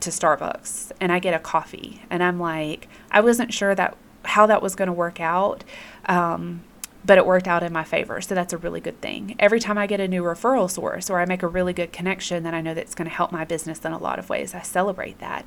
to 0.00 0.10
Starbucks 0.10 0.92
and 1.00 1.10
I 1.10 1.18
get 1.18 1.34
a 1.34 1.38
coffee 1.38 2.02
and 2.10 2.22
I'm 2.22 2.38
like, 2.38 2.88
I 3.10 3.20
wasn't 3.20 3.52
sure 3.52 3.74
that 3.74 3.96
how 4.26 4.46
that 4.46 4.62
was 4.62 4.74
going 4.74 4.86
to 4.86 4.92
work 4.92 5.20
out. 5.20 5.64
Um, 6.06 6.62
but 7.04 7.18
it 7.18 7.26
worked 7.26 7.46
out 7.46 7.62
in 7.62 7.72
my 7.72 7.84
favor. 7.84 8.20
So 8.20 8.34
that's 8.34 8.52
a 8.52 8.58
really 8.58 8.80
good 8.80 9.00
thing. 9.00 9.36
Every 9.38 9.60
time 9.60 9.78
I 9.78 9.86
get 9.86 10.00
a 10.00 10.08
new 10.08 10.24
referral 10.24 10.68
source 10.68 11.08
or 11.08 11.20
I 11.20 11.24
make 11.24 11.44
a 11.44 11.48
really 11.48 11.72
good 11.72 11.92
connection 11.92 12.42
that 12.42 12.52
I 12.52 12.60
know 12.60 12.74
that's 12.74 12.96
going 12.96 13.08
to 13.08 13.14
help 13.14 13.30
my 13.30 13.44
business 13.44 13.84
in 13.84 13.92
a 13.92 13.98
lot 13.98 14.18
of 14.18 14.28
ways, 14.28 14.54
I 14.54 14.62
celebrate 14.62 15.20
that. 15.20 15.46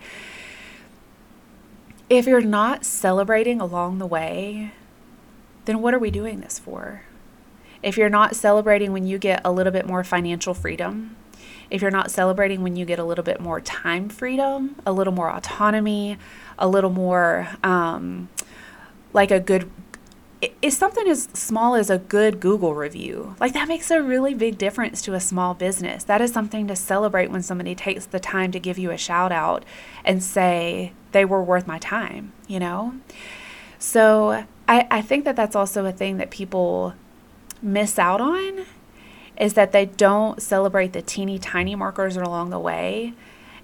If 2.10 2.26
you're 2.26 2.42
not 2.42 2.86
celebrating 2.86 3.60
along 3.60 3.98
the 3.98 4.08
way, 4.08 4.72
then 5.66 5.82
what 5.82 5.94
are 5.94 6.00
we 6.00 6.10
doing 6.10 6.40
this 6.40 6.58
for? 6.58 7.04
If 7.84 7.98
you're 7.98 8.10
not 8.10 8.36
celebrating 8.36 8.94
when 8.94 9.06
you 9.06 9.18
get 9.18 9.42
a 9.44 9.52
little 9.52 9.74
bit 9.74 9.86
more 9.86 10.04
financial 10.04 10.54
freedom, 10.54 11.16
if 11.70 11.82
you're 11.82 11.92
not 11.92 12.10
celebrating 12.10 12.64
when 12.64 12.76
you 12.76 12.86
get 12.86 13.00
a 13.00 13.04
little 13.04 13.24
bit 13.24 13.40
more 13.40 13.62
time 13.62 14.10
freedom, 14.10 14.76
a 14.86 14.92
little 14.92 15.14
more 15.14 15.30
autonomy, 15.30 16.18
a 16.58 16.68
little 16.68 16.90
more 16.90 17.48
um, 17.64 18.30
like 19.14 19.32
a 19.32 19.40
good 19.40 19.70
is 20.62 20.78
something 20.78 21.08
as 21.08 21.28
small 21.34 21.76
as 21.76 21.90
a 21.90 21.98
good 21.98 22.40
Google 22.40 22.74
review. 22.74 23.36
Like 23.40 23.54
that 23.54 23.68
makes 23.68 23.92
a 23.92 24.02
really 24.02 24.34
big 24.34 24.58
difference 24.58 25.02
to 25.02 25.14
a 25.14 25.20
small 25.20 25.54
business. 25.54 26.06
That 26.06 26.22
is 26.22 26.32
something 26.32 26.68
to 26.68 26.76
celebrate 26.76 27.30
when 27.30 27.44
somebody 27.44 27.76
takes 27.76 28.06
the 28.06 28.20
time 28.20 28.52
to 28.54 28.60
give 28.60 28.78
you 28.78 28.92
a 28.92 28.98
shout 28.98 29.32
out 29.32 29.66
and 30.06 30.24
say 30.24 30.94
they 31.12 31.26
were 31.26 31.44
worth 31.44 31.68
my 31.68 31.78
time, 31.80 32.32
you 32.48 32.60
know? 32.60 32.96
So 33.80 34.46
I, 34.68 34.88
I 34.90 35.02
think 35.02 35.26
that 35.26 35.36
that's 35.36 35.56
also 35.56 35.86
a 35.86 35.92
thing 35.92 36.18
that 36.18 36.32
people 36.32 36.94
miss 37.62 38.00
out 38.00 38.22
on 38.22 38.66
is 39.38 39.54
that 39.56 39.74
they 39.74 39.86
don't 39.86 40.42
celebrate 40.42 40.94
the 40.94 41.02
teeny 41.02 41.38
tiny 41.38 41.76
markers 41.76 42.16
along 42.16 42.50
the 42.50 42.60
way. 42.60 43.14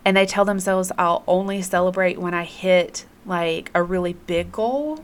And 0.03 0.15
they 0.15 0.25
tell 0.25 0.45
themselves, 0.45 0.91
I'll 0.97 1.23
only 1.25 1.61
celebrate 1.61 2.19
when 2.19 2.33
I 2.33 2.43
hit 2.43 3.05
like 3.25 3.71
a 3.73 3.81
really 3.81 4.13
big 4.13 4.51
goal 4.51 5.03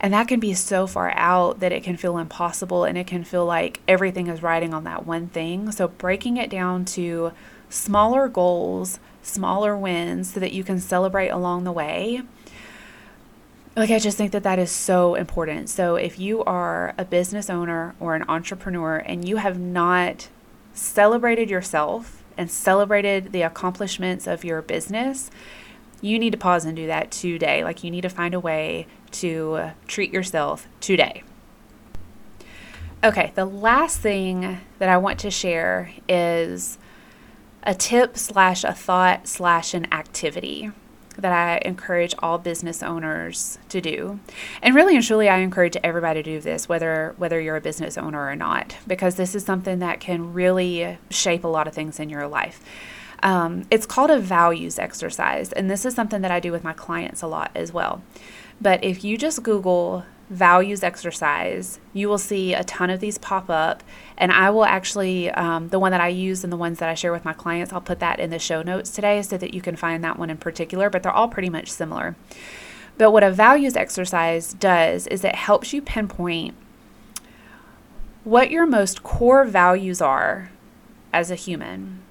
and 0.00 0.12
that 0.12 0.28
can 0.28 0.38
be 0.38 0.54
so 0.54 0.86
far 0.86 1.10
out 1.12 1.60
that 1.60 1.72
it 1.72 1.82
can 1.82 1.96
feel 1.96 2.18
impossible 2.18 2.84
and 2.84 2.96
it 2.96 3.06
can 3.06 3.24
feel 3.24 3.44
like 3.44 3.80
everything 3.88 4.28
is 4.28 4.42
riding 4.42 4.72
on 4.72 4.84
that 4.84 5.06
one 5.06 5.28
thing. 5.28 5.72
So, 5.72 5.88
breaking 5.88 6.36
it 6.36 6.50
down 6.50 6.84
to 6.86 7.32
smaller 7.68 8.28
goals, 8.28 9.00
smaller 9.22 9.76
wins, 9.76 10.32
so 10.32 10.40
that 10.40 10.52
you 10.52 10.62
can 10.62 10.78
celebrate 10.78 11.28
along 11.28 11.64
the 11.64 11.72
way. 11.72 12.22
Like, 13.76 13.90
I 13.90 13.98
just 13.98 14.16
think 14.16 14.32
that 14.32 14.44
that 14.44 14.58
is 14.58 14.70
so 14.70 15.14
important. 15.16 15.68
So, 15.68 15.96
if 15.96 16.18
you 16.18 16.44
are 16.44 16.94
a 16.96 17.04
business 17.04 17.50
owner 17.50 17.96
or 17.98 18.14
an 18.14 18.24
entrepreneur 18.28 18.98
and 18.98 19.28
you 19.28 19.38
have 19.38 19.58
not 19.58 20.28
celebrated 20.74 21.50
yourself 21.50 22.22
and 22.36 22.48
celebrated 22.48 23.32
the 23.32 23.42
accomplishments 23.42 24.28
of 24.28 24.44
your 24.44 24.62
business, 24.62 25.28
you 26.00 26.18
need 26.18 26.30
to 26.30 26.38
pause 26.38 26.64
and 26.64 26.76
do 26.76 26.86
that 26.86 27.10
today. 27.10 27.64
Like, 27.64 27.82
you 27.82 27.90
need 27.90 28.02
to 28.02 28.08
find 28.08 28.34
a 28.34 28.40
way 28.40 28.86
to 29.12 29.70
treat 29.86 30.12
yourself 30.12 30.66
today. 30.80 31.22
Okay, 33.02 33.32
the 33.36 33.44
last 33.44 34.00
thing 34.00 34.60
that 34.78 34.88
I 34.88 34.96
want 34.96 35.20
to 35.20 35.30
share 35.30 35.92
is 36.08 36.78
a 37.62 37.74
tip 37.74 38.16
slash 38.16 38.64
a 38.64 38.72
thought 38.72 39.28
slash 39.28 39.74
an 39.74 39.92
activity 39.92 40.72
that 41.16 41.32
I 41.32 41.60
encourage 41.68 42.14
all 42.20 42.38
business 42.38 42.82
owners 42.82 43.58
to 43.68 43.80
do. 43.80 44.20
And 44.62 44.74
really 44.74 44.94
and 44.94 45.04
truly 45.04 45.28
I 45.28 45.38
encourage 45.38 45.76
everybody 45.82 46.22
to 46.22 46.30
do 46.30 46.40
this 46.40 46.68
whether 46.68 47.14
whether 47.18 47.40
you're 47.40 47.56
a 47.56 47.60
business 47.60 47.98
owner 47.98 48.24
or 48.24 48.36
not 48.36 48.76
because 48.86 49.16
this 49.16 49.34
is 49.34 49.44
something 49.44 49.80
that 49.80 50.00
can 50.00 50.32
really 50.32 50.98
shape 51.10 51.44
a 51.44 51.48
lot 51.48 51.66
of 51.66 51.74
things 51.74 51.98
in 52.00 52.08
your 52.08 52.28
life. 52.28 52.60
Um, 53.22 53.64
it's 53.70 53.86
called 53.86 54.10
a 54.10 54.18
values 54.18 54.78
exercise, 54.78 55.52
and 55.52 55.70
this 55.70 55.84
is 55.84 55.94
something 55.94 56.22
that 56.22 56.30
I 56.30 56.40
do 56.40 56.52
with 56.52 56.64
my 56.64 56.72
clients 56.72 57.22
a 57.22 57.26
lot 57.26 57.50
as 57.54 57.72
well. 57.72 58.02
But 58.60 58.82
if 58.82 59.04
you 59.04 59.16
just 59.18 59.42
Google 59.42 60.04
values 60.30 60.82
exercise, 60.82 61.80
you 61.92 62.08
will 62.08 62.18
see 62.18 62.52
a 62.52 62.64
ton 62.64 62.90
of 62.90 63.00
these 63.00 63.18
pop 63.18 63.48
up. 63.48 63.82
And 64.16 64.30
I 64.30 64.50
will 64.50 64.64
actually, 64.64 65.30
um, 65.30 65.68
the 65.68 65.78
one 65.78 65.92
that 65.92 66.00
I 66.00 66.08
use 66.08 66.44
and 66.44 66.52
the 66.52 66.56
ones 66.56 66.78
that 66.80 66.88
I 66.88 66.94
share 66.94 67.12
with 67.12 67.24
my 67.24 67.32
clients, 67.32 67.72
I'll 67.72 67.80
put 67.80 68.00
that 68.00 68.20
in 68.20 68.30
the 68.30 68.38
show 68.38 68.62
notes 68.62 68.90
today 68.90 69.22
so 69.22 69.38
that 69.38 69.54
you 69.54 69.62
can 69.62 69.76
find 69.76 70.04
that 70.04 70.18
one 70.18 70.30
in 70.30 70.36
particular, 70.36 70.90
but 70.90 71.02
they're 71.02 71.12
all 71.12 71.28
pretty 71.28 71.48
much 71.48 71.70
similar. 71.70 72.16
But 72.98 73.12
what 73.12 73.22
a 73.22 73.30
values 73.30 73.76
exercise 73.76 74.52
does 74.52 75.06
is 75.06 75.24
it 75.24 75.34
helps 75.34 75.72
you 75.72 75.80
pinpoint 75.80 76.54
what 78.24 78.50
your 78.50 78.66
most 78.66 79.02
core 79.02 79.44
values 79.44 80.02
are 80.02 80.50
as 81.12 81.30
a 81.30 81.36
human. 81.36 82.02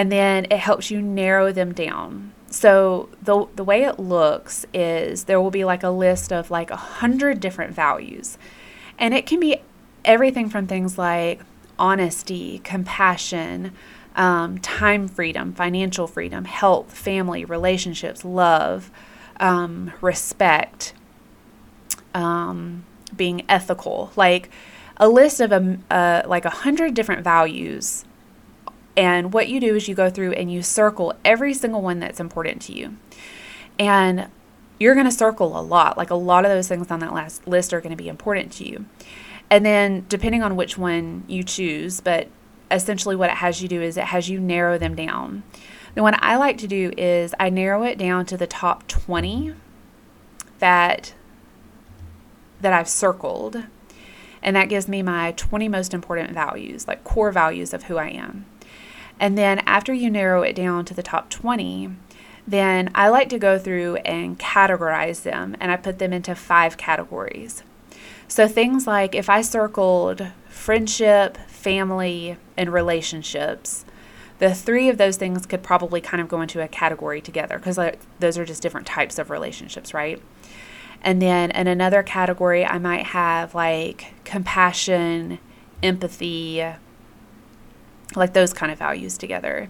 And 0.00 0.10
then 0.10 0.46
it 0.46 0.60
helps 0.60 0.90
you 0.90 1.02
narrow 1.02 1.52
them 1.52 1.74
down. 1.74 2.32
So 2.48 3.10
the 3.20 3.46
the 3.54 3.62
way 3.62 3.82
it 3.82 3.98
looks 3.98 4.64
is 4.72 5.24
there 5.24 5.38
will 5.38 5.50
be 5.50 5.66
like 5.66 5.82
a 5.82 5.90
list 5.90 6.32
of 6.32 6.50
like 6.50 6.70
a 6.70 6.76
hundred 6.76 7.38
different 7.38 7.74
values, 7.74 8.38
and 8.98 9.12
it 9.12 9.26
can 9.26 9.38
be 9.38 9.58
everything 10.02 10.48
from 10.48 10.66
things 10.66 10.96
like 10.96 11.42
honesty, 11.78 12.60
compassion, 12.64 13.72
um, 14.16 14.56
time 14.56 15.06
freedom, 15.06 15.52
financial 15.52 16.06
freedom, 16.06 16.46
health, 16.46 16.96
family, 16.96 17.44
relationships, 17.44 18.24
love, 18.24 18.90
um, 19.38 19.92
respect, 20.00 20.94
um, 22.14 22.86
being 23.14 23.44
ethical, 23.50 24.12
like 24.16 24.48
a 24.96 25.10
list 25.10 25.40
of 25.40 25.52
a 25.52 25.78
uh, 25.90 26.22
like 26.26 26.46
a 26.46 26.50
hundred 26.64 26.94
different 26.94 27.22
values 27.22 28.06
and 28.96 29.32
what 29.32 29.48
you 29.48 29.60
do 29.60 29.76
is 29.76 29.88
you 29.88 29.94
go 29.94 30.10
through 30.10 30.32
and 30.32 30.52
you 30.52 30.62
circle 30.62 31.14
every 31.24 31.54
single 31.54 31.82
one 31.82 32.00
that's 32.00 32.20
important 32.20 32.62
to 32.62 32.72
you. 32.72 32.96
And 33.78 34.28
you're 34.78 34.94
going 34.94 35.06
to 35.06 35.12
circle 35.12 35.58
a 35.58 35.62
lot. 35.62 35.96
Like 35.96 36.10
a 36.10 36.14
lot 36.14 36.44
of 36.44 36.50
those 36.50 36.68
things 36.68 36.90
on 36.90 37.00
that 37.00 37.12
last 37.12 37.46
list 37.46 37.72
are 37.72 37.80
going 37.80 37.96
to 37.96 38.02
be 38.02 38.08
important 38.08 38.52
to 38.52 38.68
you. 38.68 38.86
And 39.48 39.64
then, 39.64 40.06
depending 40.08 40.42
on 40.42 40.56
which 40.56 40.78
one 40.78 41.24
you 41.26 41.42
choose, 41.42 42.00
but 42.00 42.28
essentially 42.70 43.16
what 43.16 43.30
it 43.30 43.36
has 43.36 43.62
you 43.62 43.68
do 43.68 43.82
is 43.82 43.96
it 43.96 44.04
has 44.04 44.28
you 44.28 44.38
narrow 44.38 44.78
them 44.78 44.94
down. 44.94 45.42
The 45.94 46.02
one 46.02 46.14
I 46.18 46.36
like 46.36 46.56
to 46.58 46.68
do 46.68 46.92
is 46.96 47.34
I 47.40 47.50
narrow 47.50 47.82
it 47.82 47.98
down 47.98 48.26
to 48.26 48.36
the 48.36 48.46
top 48.46 48.86
20 48.86 49.54
that 50.60 51.14
that 52.60 52.72
I've 52.72 52.88
circled. 52.88 53.64
And 54.42 54.56
that 54.56 54.68
gives 54.68 54.88
me 54.88 55.02
my 55.02 55.32
20 55.32 55.68
most 55.68 55.92
important 55.92 56.32
values, 56.32 56.86
like 56.86 57.04
core 57.04 57.32
values 57.32 57.74
of 57.74 57.84
who 57.84 57.96
I 57.96 58.08
am. 58.08 58.46
And 59.20 59.36
then 59.36 59.58
after 59.60 59.92
you 59.92 60.10
narrow 60.10 60.42
it 60.42 60.56
down 60.56 60.86
to 60.86 60.94
the 60.94 61.02
top 61.02 61.28
20, 61.28 61.90
then 62.48 62.90
I 62.94 63.08
like 63.10 63.28
to 63.28 63.38
go 63.38 63.58
through 63.58 63.96
and 63.96 64.38
categorize 64.38 65.22
them 65.22 65.56
and 65.60 65.70
I 65.70 65.76
put 65.76 65.98
them 65.98 66.14
into 66.14 66.34
five 66.34 66.78
categories. 66.78 67.62
So 68.26 68.48
things 68.48 68.86
like 68.86 69.14
if 69.14 69.28
I 69.28 69.42
circled 69.42 70.26
friendship, 70.48 71.36
family, 71.48 72.38
and 72.56 72.72
relationships, 72.72 73.84
the 74.38 74.54
three 74.54 74.88
of 74.88 74.96
those 74.96 75.18
things 75.18 75.44
could 75.44 75.62
probably 75.62 76.00
kind 76.00 76.22
of 76.22 76.28
go 76.28 76.40
into 76.40 76.62
a 76.62 76.68
category 76.68 77.20
together 77.20 77.58
because 77.58 77.78
those 78.20 78.38
are 78.38 78.46
just 78.46 78.62
different 78.62 78.86
types 78.86 79.18
of 79.18 79.28
relationships, 79.28 79.92
right? 79.92 80.20
And 81.02 81.20
then 81.20 81.50
in 81.50 81.66
another 81.66 82.02
category, 82.02 82.64
I 82.64 82.78
might 82.78 83.06
have 83.06 83.54
like 83.54 84.14
compassion, 84.24 85.38
empathy, 85.82 86.64
like 88.16 88.32
those 88.32 88.52
kind 88.52 88.72
of 88.72 88.78
values 88.78 89.16
together. 89.16 89.68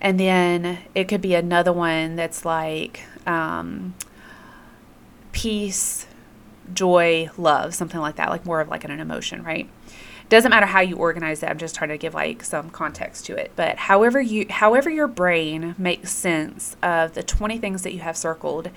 And 0.00 0.20
then 0.20 0.78
it 0.94 1.08
could 1.08 1.20
be 1.20 1.34
another 1.34 1.72
one 1.72 2.16
that's 2.16 2.44
like 2.44 3.04
um, 3.26 3.94
peace, 5.32 6.06
joy, 6.72 7.30
love, 7.36 7.74
something 7.74 8.00
like 8.00 8.16
that, 8.16 8.28
like 8.30 8.44
more 8.44 8.60
of 8.60 8.68
like 8.68 8.84
an, 8.84 8.90
an 8.90 9.00
emotion, 9.00 9.42
right? 9.42 9.68
Doesn't 10.28 10.50
matter 10.50 10.66
how 10.66 10.80
you 10.80 10.96
organize 10.96 11.42
it. 11.42 11.46
I'm 11.48 11.58
just 11.58 11.74
trying 11.74 11.90
to 11.90 11.98
give 11.98 12.14
like 12.14 12.42
some 12.42 12.70
context 12.70 13.26
to 13.26 13.36
it. 13.36 13.52
But 13.56 13.76
however 13.76 14.20
you, 14.20 14.46
however 14.48 14.90
your 14.90 15.06
brain 15.06 15.74
makes 15.78 16.10
sense 16.10 16.76
of 16.82 17.14
the 17.14 17.22
20 17.22 17.58
things 17.58 17.82
that 17.82 17.92
you 17.92 18.00
have 18.00 18.16
circled 18.16 18.70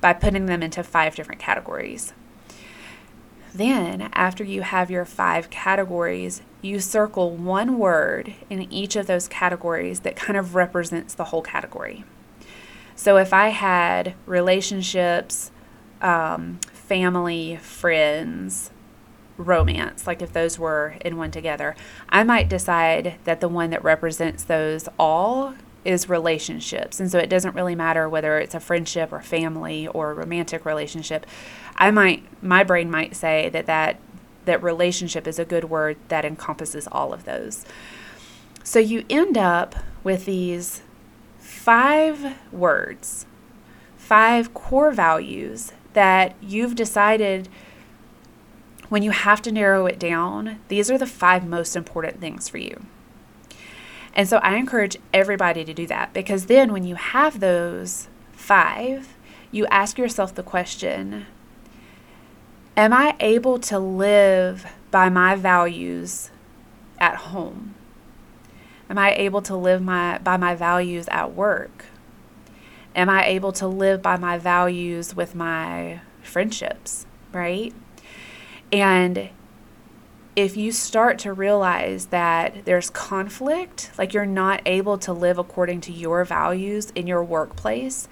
by 0.00 0.12
putting 0.12 0.46
them 0.46 0.62
into 0.62 0.82
five 0.82 1.14
different 1.14 1.40
categories. 1.40 2.12
Then, 3.54 4.10
after 4.14 4.44
you 4.44 4.62
have 4.62 4.90
your 4.90 5.04
five 5.04 5.50
categories, 5.50 6.42
you 6.62 6.80
circle 6.80 7.32
one 7.32 7.78
word 7.78 8.34
in 8.48 8.72
each 8.72 8.96
of 8.96 9.06
those 9.06 9.28
categories 9.28 10.00
that 10.00 10.16
kind 10.16 10.38
of 10.38 10.54
represents 10.54 11.12
the 11.14 11.24
whole 11.24 11.42
category. 11.42 12.04
So, 12.94 13.16
if 13.16 13.32
I 13.32 13.48
had 13.48 14.14
relationships, 14.26 15.50
um, 16.00 16.60
family, 16.72 17.56
friends, 17.56 18.70
romance, 19.36 20.06
like 20.06 20.22
if 20.22 20.32
those 20.32 20.58
were 20.58 20.94
in 21.04 21.16
one 21.16 21.30
together, 21.30 21.74
I 22.08 22.22
might 22.22 22.48
decide 22.48 23.16
that 23.24 23.40
the 23.40 23.48
one 23.48 23.70
that 23.70 23.82
represents 23.82 24.44
those 24.44 24.88
all 24.98 25.54
is 25.84 26.08
relationships. 26.08 27.00
And 27.00 27.10
so 27.10 27.18
it 27.18 27.28
doesn't 27.28 27.54
really 27.54 27.74
matter 27.74 28.08
whether 28.08 28.38
it's 28.38 28.54
a 28.54 28.60
friendship 28.60 29.12
or 29.12 29.20
family 29.20 29.88
or 29.88 30.14
romantic 30.14 30.64
relationship. 30.64 31.26
I 31.76 31.90
might 31.90 32.24
my 32.42 32.62
brain 32.62 32.90
might 32.90 33.16
say 33.16 33.48
that 33.48 33.66
that 33.66 33.98
that 34.44 34.62
relationship 34.62 35.26
is 35.26 35.38
a 35.38 35.44
good 35.44 35.64
word 35.64 35.96
that 36.08 36.24
encompasses 36.24 36.88
all 36.90 37.12
of 37.12 37.24
those. 37.24 37.64
So 38.64 38.78
you 38.78 39.04
end 39.10 39.36
up 39.36 39.74
with 40.04 40.24
these 40.24 40.82
five 41.38 42.36
words, 42.52 43.26
five 43.96 44.54
core 44.54 44.92
values 44.92 45.72
that 45.92 46.34
you've 46.40 46.74
decided 46.74 47.48
when 48.88 49.02
you 49.02 49.10
have 49.10 49.40
to 49.42 49.52
narrow 49.52 49.86
it 49.86 49.98
down, 49.98 50.60
these 50.68 50.90
are 50.90 50.98
the 50.98 51.06
five 51.06 51.46
most 51.46 51.76
important 51.76 52.20
things 52.20 52.48
for 52.48 52.58
you. 52.58 52.84
And 54.14 54.28
so 54.28 54.36
I 54.38 54.56
encourage 54.56 54.98
everybody 55.14 55.64
to 55.64 55.72
do 55.72 55.86
that 55.86 56.12
because 56.12 56.46
then 56.46 56.72
when 56.72 56.84
you 56.84 56.96
have 56.96 57.40
those 57.40 58.08
five, 58.32 59.16
you 59.50 59.66
ask 59.66 59.96
yourself 59.98 60.34
the 60.34 60.42
question 60.42 61.26
Am 62.74 62.94
I 62.94 63.14
able 63.20 63.58
to 63.60 63.78
live 63.78 64.66
by 64.90 65.10
my 65.10 65.36
values 65.36 66.30
at 66.98 67.16
home? 67.16 67.74
Am 68.88 68.96
I 68.96 69.12
able 69.12 69.42
to 69.42 69.54
live 69.54 69.82
my 69.82 70.16
by 70.18 70.38
my 70.38 70.54
values 70.54 71.06
at 71.08 71.34
work? 71.34 71.84
Am 72.96 73.10
I 73.10 73.26
able 73.26 73.52
to 73.52 73.66
live 73.66 74.00
by 74.00 74.16
my 74.16 74.38
values 74.38 75.14
with 75.14 75.34
my 75.34 76.00
friendships, 76.22 77.04
right? 77.30 77.74
And 78.72 79.28
if 80.34 80.56
you 80.56 80.72
start 80.72 81.18
to 81.20 81.32
realize 81.34 82.06
that 82.06 82.64
there's 82.64 82.88
conflict, 82.88 83.90
like 83.98 84.14
you're 84.14 84.24
not 84.24 84.62
able 84.64 84.96
to 84.98 85.12
live 85.12 85.36
according 85.36 85.82
to 85.82 85.92
your 85.92 86.24
values 86.24 86.90
in 86.94 87.06
your 87.06 87.22
workplace, 87.22 88.08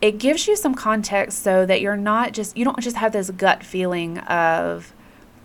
it 0.00 0.18
gives 0.18 0.46
you 0.46 0.56
some 0.56 0.74
context 0.74 1.42
so 1.42 1.64
that 1.66 1.80
you're 1.80 1.96
not 1.96 2.32
just, 2.32 2.56
you 2.56 2.64
don't 2.64 2.80
just 2.80 2.96
have 2.96 3.12
this 3.12 3.30
gut 3.30 3.64
feeling 3.64 4.18
of, 4.18 4.92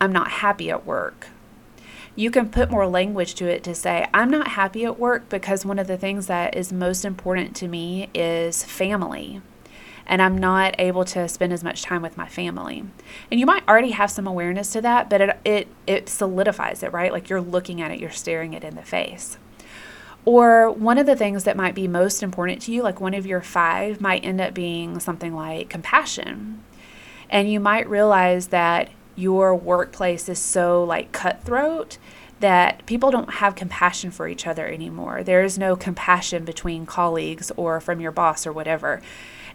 I'm 0.00 0.12
not 0.12 0.30
happy 0.30 0.70
at 0.70 0.86
work. 0.86 1.28
You 2.16 2.30
can 2.30 2.50
put 2.50 2.70
more 2.70 2.86
language 2.86 3.34
to 3.36 3.46
it 3.46 3.62
to 3.64 3.74
say, 3.74 4.06
I'm 4.12 4.30
not 4.30 4.48
happy 4.48 4.84
at 4.84 4.98
work 4.98 5.28
because 5.28 5.64
one 5.64 5.78
of 5.78 5.86
the 5.86 5.96
things 5.96 6.26
that 6.26 6.56
is 6.56 6.72
most 6.72 7.04
important 7.04 7.54
to 7.56 7.68
me 7.68 8.10
is 8.12 8.64
family. 8.64 9.40
And 10.06 10.20
I'm 10.20 10.36
not 10.36 10.74
able 10.78 11.04
to 11.06 11.28
spend 11.28 11.52
as 11.52 11.62
much 11.62 11.82
time 11.82 12.02
with 12.02 12.16
my 12.16 12.26
family. 12.26 12.84
And 13.30 13.38
you 13.38 13.46
might 13.46 13.66
already 13.68 13.92
have 13.92 14.10
some 14.10 14.26
awareness 14.26 14.72
to 14.72 14.80
that, 14.80 15.08
but 15.08 15.20
it, 15.20 15.38
it, 15.44 15.68
it 15.86 16.08
solidifies 16.08 16.82
it, 16.82 16.92
right? 16.92 17.12
Like 17.12 17.28
you're 17.28 17.40
looking 17.40 17.80
at 17.80 17.92
it, 17.92 18.00
you're 18.00 18.10
staring 18.10 18.52
it 18.52 18.64
in 18.64 18.74
the 18.74 18.82
face. 18.82 19.38
Or 20.24 20.70
one 20.70 20.98
of 20.98 21.06
the 21.06 21.16
things 21.16 21.44
that 21.44 21.56
might 21.56 21.74
be 21.74 21.88
most 21.88 22.22
important 22.22 22.62
to 22.62 22.72
you, 22.72 22.82
like 22.82 23.00
one 23.00 23.14
of 23.14 23.26
your 23.26 23.40
five, 23.40 24.00
might 24.00 24.24
end 24.24 24.40
up 24.40 24.54
being 24.54 25.00
something 25.00 25.34
like 25.34 25.70
compassion. 25.70 26.62
And 27.30 27.50
you 27.50 27.60
might 27.60 27.88
realize 27.88 28.48
that 28.48 28.90
your 29.16 29.54
workplace 29.54 30.28
is 30.28 30.38
so 30.38 30.84
like 30.84 31.12
cutthroat 31.12 31.98
that 32.40 32.84
people 32.86 33.10
don't 33.10 33.34
have 33.34 33.54
compassion 33.54 34.10
for 34.10 34.26
each 34.26 34.46
other 34.46 34.66
anymore. 34.66 35.22
There 35.22 35.44
is 35.44 35.58
no 35.58 35.76
compassion 35.76 36.44
between 36.44 36.86
colleagues 36.86 37.52
or 37.56 37.80
from 37.80 38.00
your 38.00 38.12
boss 38.12 38.46
or 38.46 38.52
whatever. 38.52 39.02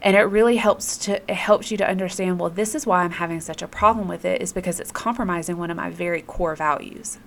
And 0.02 0.16
it 0.16 0.22
really 0.22 0.58
helps 0.58 0.98
to 1.00 1.16
it 1.30 1.36
helps 1.36 1.72
you 1.72 1.78
to 1.78 1.90
understand, 1.90 2.40
well, 2.40 2.52
this 2.52 2.76
is 2.76 2.86
why 2.86 3.04
I'm 3.04 3.12
having 3.12 3.42
such 3.42 3.62
a 3.62 3.68
problem 3.68 4.08
with 4.08 4.24
it 4.24 4.42
is 4.42 4.54
because 4.54 4.80
it's 4.80 4.92
compromising 4.92 5.58
one 5.58 5.72
of 5.72 5.78
my 5.78 5.90
very 5.90 6.22
core 6.22 6.56
values. 6.56 7.18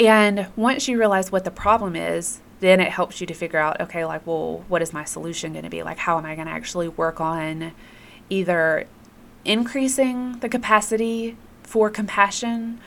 And 0.00 0.48
once 0.56 0.88
you 0.88 0.98
realize 0.98 1.30
what 1.30 1.44
the 1.44 1.50
problem 1.50 1.94
is, 1.94 2.40
then 2.60 2.80
it 2.80 2.90
helps 2.90 3.20
you 3.20 3.26
to 3.26 3.34
figure 3.34 3.58
out 3.58 3.80
okay, 3.80 4.04
like, 4.04 4.26
well, 4.26 4.64
what 4.68 4.82
is 4.82 4.92
my 4.92 5.04
solution 5.04 5.52
going 5.52 5.64
to 5.64 5.70
be? 5.70 5.82
Like, 5.82 5.98
how 5.98 6.18
am 6.18 6.24
I 6.24 6.34
going 6.34 6.46
to 6.46 6.52
actually 6.52 6.88
work 6.88 7.20
on 7.20 7.72
either 8.30 8.86
increasing 9.44 10.38
the 10.38 10.48
capacity 10.48 11.36
for 11.62 11.90
compassion 11.90 12.80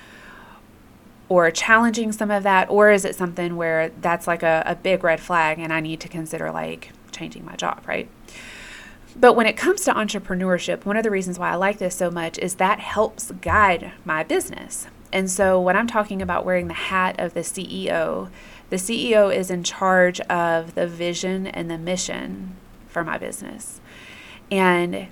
or 1.30 1.52
challenging 1.52 2.12
some 2.12 2.32
of 2.32 2.43
that? 2.43 2.70
Or 2.70 2.91
is 2.91 3.06
it 3.06 3.15
something 3.15 3.56
where 3.56 3.89
that's 4.02 4.28
like 4.28 4.43
a, 4.43 4.63
a 4.65 4.76
big 4.76 5.04
red 5.04 5.20
flag 5.20 5.60
and 5.60 5.72
I 5.72 5.80
need 5.80 6.00
to 6.02 6.10
consider 6.10 6.52
like 6.52 6.91
changing 7.12 7.46
my 7.46 7.56
job, 7.56 7.84
right? 7.88 8.10
But 9.20 9.34
when 9.34 9.48
it 9.48 9.58
comes 9.58 9.82
to 9.86 9.93
entrepreneurship, 9.93 10.86
one 10.86 10.96
of 10.96 11.04
the 11.04 11.12
reasons 11.12 11.39
why 11.39 11.52
I 11.52 11.56
like 11.56 11.80
this 11.80 11.96
so 11.96 12.12
much 12.12 12.38
is 12.38 12.56
that 12.56 12.80
helps 12.80 13.32
guide 13.32 13.93
my 14.06 14.24
business. 14.24 14.88
And 15.18 15.32
so 15.32 15.60
when 15.60 15.76
I'm 15.76 15.88
talking 15.88 16.22
about 16.22 16.46
wearing 16.46 16.68
the 16.68 16.76
hat 16.76 17.16
of 17.18 17.34
the 17.34 17.40
CEO, 17.40 18.30
the 18.70 18.76
CEO 18.76 19.36
is 19.36 19.50
in 19.50 19.64
charge 19.64 20.20
of 20.20 20.76
the 20.76 20.86
vision 20.86 21.48
and 21.48 21.72
the 21.72 21.78
mission 21.80 22.56
for 22.88 23.04
my 23.04 23.18
business. 23.18 23.82
And 24.52 25.08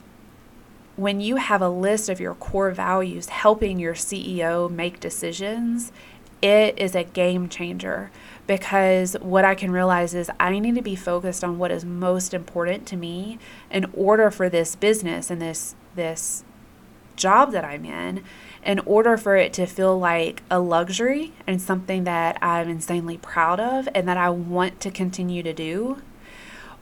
when 0.96 1.22
you 1.22 1.38
have 1.38 1.60
a 1.60 1.70
list 1.70 2.08
of 2.08 2.20
your 2.20 2.36
core 2.36 2.70
values 2.70 3.30
helping 3.30 3.80
your 3.80 3.96
CEO 3.96 4.70
make 4.70 5.00
decisions, 5.00 5.91
it 6.39 6.78
is 6.78 6.94
a 6.94 7.04
game 7.04 7.50
changer 7.50 8.12
because 8.46 9.15
what 9.22 9.44
I 9.44 9.56
can 9.56 9.72
realize 9.72 10.13
is 10.13 10.30
I 10.39 10.60
need 10.60 10.76
to 10.76 10.84
be 10.84 10.96
focused 10.96 11.44
on 11.44 11.58
what 11.58 11.72
is 11.72 11.84
most 11.84 12.32
important 12.32 12.86
to 12.89 12.96
me 12.96 13.39
in 13.72 13.88
order 13.91 14.30
for 14.30 14.50
this 14.50 14.76
business 14.76 15.32
and 15.32 15.41
this 15.41 15.74
this 15.96 16.44
job 17.15 17.54
that 17.54 17.65
I'm 17.65 17.86
in 17.86 18.24
in 18.65 18.80
order 18.80 19.15
for 19.15 19.36
it 19.36 19.54
to 19.54 19.65
feel 19.65 19.97
like 19.97 20.41
a 20.49 20.60
luxury 20.60 21.34
and 21.45 21.62
something 21.62 22.04
that 22.04 22.38
I'm 22.41 22.67
insanely 22.67 23.17
proud 23.17 23.60
of 23.60 23.88
and 23.93 24.08
that 24.08 24.17
I 24.17 24.30
want 24.30 24.82
to 24.82 24.91
continue 24.91 25.43
to 25.43 25.54
do 25.54 26.01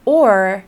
or 0.05 0.65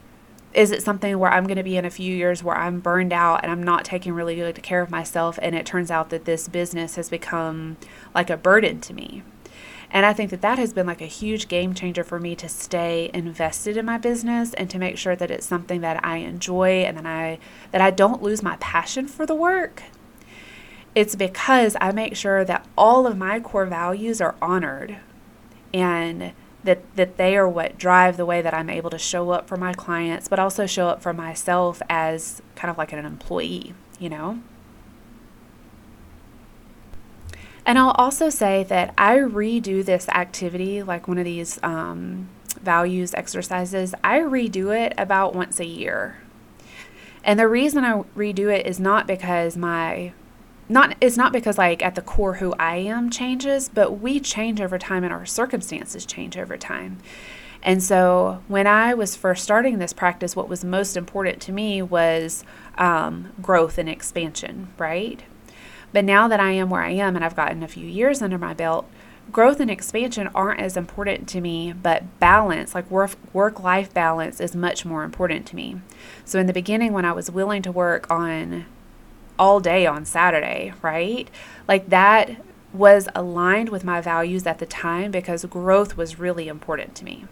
is 0.54 0.72
it 0.72 0.82
something 0.82 1.20
where 1.20 1.32
I'm 1.32 1.48
going 1.48 1.58
to 1.58 1.64
be 1.64 1.76
in 1.76 1.84
a 1.84 1.90
few 1.90 2.16
years 2.16 2.42
where 2.42 2.56
I'm 2.56 2.80
burned 2.80 3.12
out 3.12 3.42
and 3.44 3.52
I'm 3.52 3.62
not 3.62 3.84
taking 3.84 4.14
really 4.14 4.36
good 4.36 4.62
care 4.64 4.82
of 4.82 4.90
myself 4.90 5.38
and 5.42 5.54
it 5.54 5.66
turns 5.66 5.92
out 5.92 6.10
that 6.10 6.26
this 6.26 6.48
business 6.48 6.96
has 6.96 7.10
become 7.10 7.76
like 8.14 8.30
a 8.30 8.38
burden 8.38 8.80
to 8.82 8.94
me? 8.94 9.24
And 9.92 10.06
I 10.06 10.14
think 10.14 10.32
that 10.32 10.42
that 10.42 10.58
has 10.58 10.74
been 10.74 10.88
like 10.88 11.02
a 11.02 11.08
huge 11.08 11.48
game 11.48 11.74
changer 11.74 12.04
for 12.04 12.20
me 12.20 12.36
to 12.38 12.50
stay 12.50 13.12
invested 13.14 13.78
in 13.78 13.86
my 13.86 13.98
business 13.98 14.54
and 14.54 14.70
to 14.70 14.80
make 14.80 14.98
sure 14.98 15.16
that 15.16 15.30
it's 15.30 15.46
something 15.46 15.82
that 15.82 16.04
I 16.04 16.18
enjoy 16.18 16.84
and 16.84 16.98
that 16.98 17.06
I 17.06 17.38
that 17.72 17.82
I 17.82 17.92
don't 17.92 18.24
lose 18.24 18.42
my 18.42 18.58
passion 18.60 19.08
for 19.08 19.26
the 19.26 19.36
work. 19.36 19.84
It's 20.96 21.16
because 21.16 21.76
I 21.82 21.92
make 21.92 22.16
sure 22.16 22.46
that 22.46 22.66
all 22.78 23.06
of 23.06 23.18
my 23.18 23.42
core 23.42 23.66
values 23.66 24.22
are 24.22 24.36
honored 24.42 24.98
and 25.74 26.32
that 26.64 26.96
that 26.96 27.18
they 27.18 27.36
are 27.36 27.48
what 27.48 27.78
drive 27.78 28.18
the 28.18 28.26
way 28.26 28.42
that 28.42 28.54
I'm 28.54 28.70
able 28.70 28.90
to 28.90 28.98
show 28.98 29.30
up 29.32 29.48
for 29.48 29.58
my 29.58 29.74
clients, 29.74 30.28
but 30.30 30.40
also 30.40 30.66
show 30.66 30.88
up 30.88 31.02
for 31.02 31.14
myself 31.14 31.82
as 31.90 32.42
kind 32.56 32.72
of 32.72 32.78
like 32.78 32.94
an 32.94 33.06
employee, 33.06 33.74
you 34.00 34.10
know? 34.10 34.42
And 37.66 37.80
I'll 37.80 37.92
also 37.92 38.30
say 38.30 38.64
that 38.64 38.94
I 38.98 39.18
redo 39.18 39.84
this 39.84 40.08
activity, 40.10 40.84
like 40.84 41.08
one 41.08 41.18
of 41.18 41.26
these 41.26 41.60
um, 41.64 42.30
values 42.62 43.14
exercises, 43.14 43.96
I 44.04 44.20
redo 44.20 44.76
it 44.76 44.94
about 44.98 45.36
once 45.36 45.60
a 45.60 45.66
year. 45.66 46.22
And 47.24 47.40
the 47.40 47.48
reason 47.48 47.84
I 47.84 48.04
redo 48.16 48.56
it 48.56 48.68
is 48.68 48.80
not 48.80 49.08
because 49.08 49.58
my 49.58 50.14
not 50.68 50.96
it's 51.00 51.18
not 51.18 51.32
because 51.32 51.58
like 51.58 51.84
at 51.84 51.96
the 51.96 52.02
core 52.02 52.36
who 52.36 52.54
I 52.60 52.78
am 52.78 53.10
changes, 53.10 53.70
but 53.70 54.00
we 54.00 54.20
change 54.20 54.62
over 54.62 54.78
time 54.78 55.04
and 55.04 55.14
our 55.14 55.26
circumstances 55.26 56.06
change 56.06 56.38
over 56.38 56.58
time. 56.58 56.98
And 57.62 57.82
so 57.82 58.44
when 58.48 58.68
I 58.68 58.94
was 58.94 59.16
first 59.16 59.44
starting 59.44 59.80
this 59.80 59.94
practice, 59.94 60.36
what 60.36 60.48
was 60.48 60.64
most 60.64 60.96
important 60.96 61.42
to 61.44 61.52
me 61.52 61.82
was 61.82 62.44
um, 62.78 63.32
growth 63.42 63.80
and 63.80 63.90
expansion, 63.90 64.68
right? 64.78 65.24
But 65.92 66.06
now 66.06 66.28
that 66.28 66.40
I 66.40 66.52
am 66.52 66.70
where 66.70 66.84
I 66.84 66.92
am 66.92 67.16
and 67.16 67.26
I've 67.26 67.36
gotten 67.36 67.64
a 67.64 67.68
few 67.68 67.88
years 67.88 68.22
under 68.22 68.38
my 68.38 68.54
belt, 68.54 68.88
growth 69.32 69.60
and 69.60 69.72
expansion 69.72 70.30
aren't 70.36 70.60
as 70.60 70.78
important 70.78 71.28
to 71.30 71.42
me, 71.42 71.74
but 71.74 72.20
balance, 72.20 72.76
like 72.76 72.90
work 72.92 73.16
work 73.34 73.60
life 73.64 73.94
balance 73.94 74.40
is 74.40 74.56
much 74.56 74.86
more 74.86 75.04
important 75.04 75.48
to 75.48 75.56
me. 75.56 75.82
So 76.24 76.40
in 76.40 76.46
the 76.46 76.54
beginning 76.54 76.94
when 76.94 77.06
I 77.06 77.14
was 77.14 77.32
willing 77.32 77.62
to 77.64 77.72
work 77.72 78.10
on 78.12 78.66
all 79.38 79.60
day 79.60 79.86
on 79.86 80.06
Saturday, 80.06 80.74
right? 80.82 81.30
Like 81.68 81.90
that 81.90 82.42
was 82.74 83.08
aligned 83.16 83.70
with 83.70 83.84
my 83.84 84.02
values 84.02 84.46
at 84.46 84.60
the 84.60 84.66
time 84.66 85.12
because 85.12 85.46
growth 85.46 85.98
was 85.98 86.20
really 86.20 86.48
important 86.48 86.96
to 86.96 87.06
me. 87.06 87.26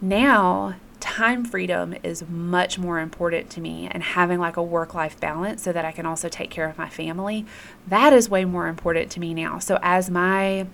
Now, 0.00 0.76
time 1.02 1.44
freedom 1.44 1.94
is 2.04 2.24
much 2.28 2.78
more 2.78 3.00
important 3.00 3.50
to 3.50 3.60
me 3.60 3.88
and 3.90 4.04
having 4.04 4.38
like 4.38 4.56
a 4.56 4.62
work 4.62 4.94
life 4.94 5.18
balance 5.18 5.60
so 5.60 5.72
that 5.72 5.84
I 5.84 5.90
can 5.90 6.06
also 6.06 6.28
take 6.28 6.48
care 6.48 6.68
of 6.68 6.78
my 6.78 6.88
family 6.88 7.44
that 7.88 8.12
is 8.12 8.30
way 8.30 8.44
more 8.44 8.68
important 8.68 9.10
to 9.10 9.20
me 9.20 9.34
now 9.34 9.58
so 9.58 9.80
as 9.82 10.08
my 10.08 10.68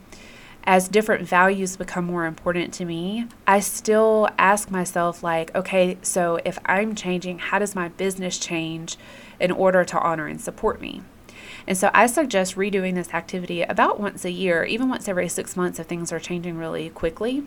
as 0.64 0.87
different 0.87 1.26
values 1.26 1.78
become 1.78 2.04
more 2.04 2.26
important 2.26 2.74
to 2.74 2.85
me 2.85 3.26
I 3.46 3.61
still 3.61 4.28
ask 4.37 4.70
myself 4.70 5.22
like 5.22 5.54
okay 5.54 5.96
so 6.02 6.38
if 6.44 6.59
I'm 6.66 6.94
changing 6.94 7.38
how 7.38 7.59
does 7.59 7.74
my 7.74 7.88
business 7.88 8.38
change 8.38 8.98
in 9.40 9.51
order 9.51 9.85
to 9.85 9.98
honor 10.01 10.27
and 10.27 10.40
support 10.40 10.81
me 10.81 11.03
and 11.66 11.77
so 11.77 11.90
I 11.92 12.07
suggest 12.07 12.57
redoing 12.57 12.94
this 12.94 13.12
activity 13.12 13.62
about 13.62 14.01
once 14.01 14.24
a 14.24 14.31
year 14.31 14.64
even 14.64 14.88
once 14.88 15.09
every 15.09 15.29
6 15.29 15.57
months 15.57 15.79
if 15.79 15.87
things 15.87 16.12
are 16.12 16.20
changing 16.20 16.57
really 16.57 16.90
quickly 16.90 17.46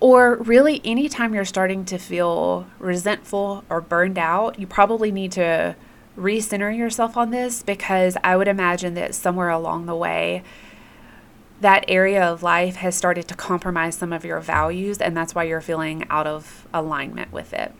or 0.00 0.36
really, 0.36 0.80
anytime 0.82 1.34
you're 1.34 1.44
starting 1.44 1.84
to 1.84 1.98
feel 1.98 2.66
resentful 2.78 3.64
or 3.68 3.82
burned 3.82 4.18
out, 4.18 4.58
you 4.58 4.66
probably 4.66 5.12
need 5.12 5.30
to 5.32 5.76
recenter 6.16 6.76
yourself 6.76 7.18
on 7.18 7.30
this 7.30 7.62
because 7.62 8.16
I 8.24 8.36
would 8.36 8.48
imagine 8.48 8.94
that 8.94 9.14
somewhere 9.14 9.50
along 9.50 9.84
the 9.84 9.94
way, 9.94 10.42
that 11.60 11.84
area 11.86 12.24
of 12.24 12.42
life 12.42 12.76
has 12.76 12.96
started 12.96 13.28
to 13.28 13.34
compromise 13.34 13.94
some 13.94 14.14
of 14.14 14.24
your 14.24 14.40
values, 14.40 14.98
and 14.98 15.14
that's 15.14 15.34
why 15.34 15.44
you're 15.44 15.60
feeling 15.60 16.06
out 16.08 16.26
of 16.26 16.66
alignment 16.72 17.30
with 17.30 17.52
it. 17.52 17.74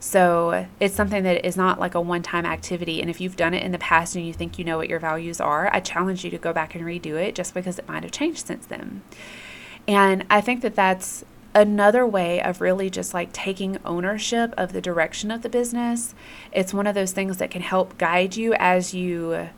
So 0.00 0.66
it's 0.80 0.94
something 0.94 1.24
that 1.24 1.46
is 1.46 1.58
not 1.58 1.78
like 1.78 1.94
a 1.94 2.00
one 2.00 2.22
time 2.22 2.46
activity. 2.46 3.00
And 3.02 3.10
if 3.10 3.20
you've 3.20 3.36
done 3.36 3.52
it 3.52 3.62
in 3.62 3.70
the 3.70 3.78
past 3.78 4.16
and 4.16 4.26
you 4.26 4.32
think 4.32 4.58
you 4.58 4.64
know 4.64 4.78
what 4.78 4.88
your 4.88 4.98
values 4.98 5.40
are, 5.40 5.72
I 5.72 5.80
challenge 5.80 6.24
you 6.24 6.30
to 6.30 6.38
go 6.38 6.54
back 6.54 6.74
and 6.74 6.82
redo 6.84 7.14
it 7.14 7.34
just 7.34 7.52
because 7.52 7.78
it 7.78 7.86
might 7.86 8.02
have 8.02 8.10
changed 8.10 8.46
since 8.46 8.64
then. 8.66 9.02
And 9.86 10.24
I 10.30 10.40
think 10.40 10.62
that 10.62 10.74
that's 10.74 11.24
another 11.54 12.06
way 12.06 12.40
of 12.40 12.62
really 12.62 12.88
just 12.88 13.12
like 13.12 13.32
taking 13.32 13.76
ownership 13.84 14.54
of 14.56 14.72
the 14.72 14.80
direction 14.80 15.30
of 15.30 15.42
the 15.42 15.48
business. 15.50 16.14
It's 16.50 16.72
one 16.72 16.86
of 16.86 16.94
those 16.94 17.12
things 17.12 17.36
that 17.36 17.50
can 17.50 17.62
help 17.62 17.98
guide 17.98 18.36
you 18.36 18.54
as 18.54 18.94
you 18.94 19.48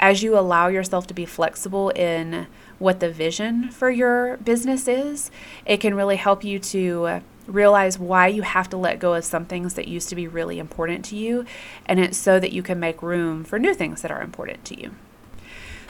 as 0.00 0.22
you 0.22 0.38
allow 0.38 0.68
yourself 0.68 1.08
to 1.08 1.14
be 1.14 1.26
flexible 1.26 1.90
in 1.90 2.46
what 2.78 3.00
the 3.00 3.10
vision 3.10 3.68
for 3.68 3.90
your 3.90 4.36
business 4.38 4.86
is. 4.86 5.30
It 5.66 5.78
can 5.78 5.94
really 5.94 6.14
help 6.14 6.44
you 6.44 6.60
to 6.60 7.20
realize 7.48 7.98
why 7.98 8.28
you 8.28 8.42
have 8.42 8.68
to 8.70 8.76
let 8.76 8.98
go 8.98 9.14
of 9.14 9.24
some 9.24 9.46
things 9.46 9.74
that 9.74 9.88
used 9.88 10.08
to 10.10 10.14
be 10.14 10.28
really 10.28 10.58
important 10.58 11.04
to 11.06 11.16
you 11.16 11.44
and 11.86 11.98
it's 11.98 12.18
so 12.18 12.38
that 12.38 12.52
you 12.52 12.62
can 12.62 12.78
make 12.78 13.02
room 13.02 13.42
for 13.44 13.58
new 13.58 13.74
things 13.74 14.02
that 14.02 14.10
are 14.10 14.22
important 14.22 14.64
to 14.66 14.80
you. 14.80 14.94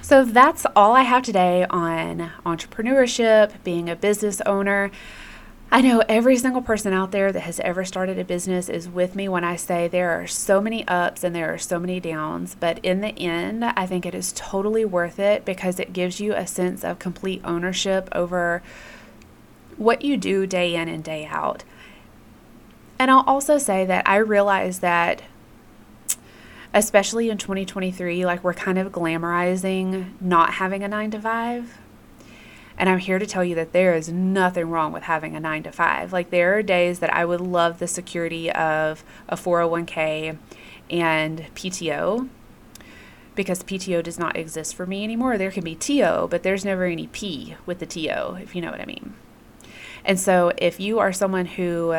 So 0.01 0.25
that's 0.25 0.64
all 0.75 0.94
I 0.94 1.03
have 1.03 1.23
today 1.23 1.66
on 1.68 2.31
entrepreneurship, 2.47 3.62
being 3.64 3.90
a 3.90 3.97
business 3.97 4.40
owner. 4.42 4.90
I 5.71 5.83
know 5.83 6.03
every 6.09 6.38
single 6.38 6.62
person 6.62 6.94
out 6.94 7.11
there 7.11 7.31
that 7.31 7.40
has 7.40 7.61
ever 7.61 7.85
started 7.85 8.18
a 8.18 8.25
business 8.25 8.71
is 8.71 8.88
with 8.88 9.14
me 9.14 9.29
when 9.29 9.44
I 9.44 9.57
say 9.57 9.87
there 9.87 10.18
are 10.18 10.27
so 10.27 10.62
many 10.62 10.87
ups 10.88 11.25
and 11.25 11.35
there 11.35 11.53
are 11.53 11.59
so 11.59 11.79
many 11.79 12.01
downs, 12.01 12.57
but 12.59 12.79
in 12.83 13.03
the 13.03 13.18
end, 13.18 13.62
I 13.62 13.85
think 13.85 14.07
it 14.07 14.14
is 14.14 14.33
totally 14.35 14.87
worth 14.87 15.18
it 15.18 15.44
because 15.44 15.79
it 15.79 15.92
gives 15.92 16.21
you 16.21 16.33
a 16.33 16.47
sense 16.47 16.85
of 16.85 16.99
complete 16.99 17.42
ownership 17.44 18.09
over 18.12 18.62
what 19.79 20.03
you 20.03 20.17
do 20.17 20.47
day 20.47 20.75
in 20.75 20.88
and 20.88 21.03
day 21.03 21.27
out. 21.27 21.64
And 22.99 23.11
I'll 23.11 23.25
also 23.27 23.59
say 23.59 23.85
that 23.87 24.09
I 24.09 24.17
realize 24.17 24.81
that 24.81 25.23
especially 26.75 27.31
in 27.31 27.38
2023, 27.38 28.27
like 28.27 28.45
we're 28.45 28.55
kind 28.55 28.79
of 28.79 28.93
glamorizing 28.93 30.21
not 30.21 30.55
having 30.55 30.83
a 30.83 30.88
nine 30.88 31.11
to 31.12 31.21
five. 31.21 31.79
And 32.77 32.88
I'm 32.88 32.99
here 32.99 33.19
to 33.19 33.27
tell 33.27 33.45
you 33.45 33.57
that 33.57 33.73
there 33.73 33.95
is 33.95 34.09
nothing 34.09 34.71
wrong 34.71 34.93
with 34.93 35.05
having 35.05 35.35
a 35.35 35.41
nine 35.41 35.64
to 35.64 35.73
five. 35.73 36.12
Like, 36.12 36.31
there 36.31 36.57
are 36.57 36.62
days 36.62 37.01
that 37.01 37.12
I 37.12 37.25
would 37.25 37.41
love 37.41 37.81
the 37.81 37.88
security 37.88 38.53
of 38.53 39.03
a 39.29 39.35
401k 39.35 40.38
and 40.88 41.47
PTO 41.57 42.29
because 43.35 43.64
PTO 43.64 44.01
does 44.03 44.19
not 44.19 44.37
exist 44.37 44.77
for 44.77 44.87
me 44.87 45.03
anymore. 45.03 45.37
There 45.37 45.51
can 45.51 45.64
be 45.64 45.75
TO, 45.75 46.29
but 46.31 46.45
there's 46.45 46.64
never 46.64 46.85
any 46.85 47.09
P 47.09 47.57
with 47.67 47.81
the 47.81 47.87
TO, 47.87 48.37
if 48.41 48.55
you 48.55 48.62
know 48.62 48.71
what 48.71 48.81
I 48.81 48.87
mean. 48.87 49.14
And 50.04 50.18
so, 50.18 50.52
if 50.58 50.80
you 50.80 50.98
are 50.98 51.12
someone 51.12 51.46
who 51.46 51.92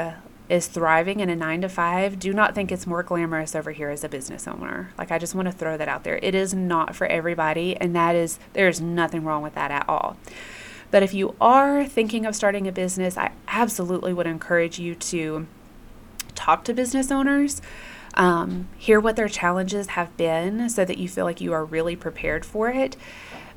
is 0.49 0.67
thriving 0.67 1.19
in 1.19 1.29
a 1.29 1.35
nine 1.35 1.61
to 1.61 1.69
five, 1.69 2.19
do 2.19 2.33
not 2.33 2.55
think 2.55 2.71
it's 2.71 2.87
more 2.87 3.03
glamorous 3.03 3.55
over 3.55 3.71
here 3.71 3.89
as 3.89 4.03
a 4.03 4.09
business 4.09 4.47
owner. 4.47 4.91
Like, 4.97 5.11
I 5.11 5.19
just 5.19 5.35
want 5.35 5.47
to 5.47 5.51
throw 5.51 5.77
that 5.77 5.87
out 5.87 6.03
there. 6.03 6.19
It 6.23 6.33
is 6.33 6.53
not 6.53 6.95
for 6.95 7.05
everybody, 7.07 7.77
and 7.77 7.95
that 7.95 8.15
is, 8.15 8.39
there's 8.53 8.81
nothing 8.81 9.23
wrong 9.23 9.43
with 9.43 9.53
that 9.53 9.69
at 9.69 9.87
all. 9.87 10.17
But 10.91 11.03
if 11.03 11.13
you 11.13 11.35
are 11.39 11.85
thinking 11.85 12.25
of 12.25 12.35
starting 12.35 12.67
a 12.67 12.71
business, 12.71 13.15
I 13.15 13.31
absolutely 13.47 14.11
would 14.11 14.25
encourage 14.25 14.79
you 14.79 14.95
to 14.95 15.45
talk 16.33 16.63
to 16.63 16.73
business 16.73 17.11
owners. 17.11 17.61
Um, 18.15 18.67
hear 18.75 18.99
what 18.99 19.15
their 19.15 19.29
challenges 19.29 19.89
have 19.89 20.17
been 20.17 20.67
so 20.67 20.83
that 20.83 20.97
you 20.97 21.07
feel 21.07 21.25
like 21.25 21.39
you 21.39 21.53
are 21.53 21.63
really 21.63 21.95
prepared 21.95 22.43
for 22.43 22.69
it. 22.69 22.97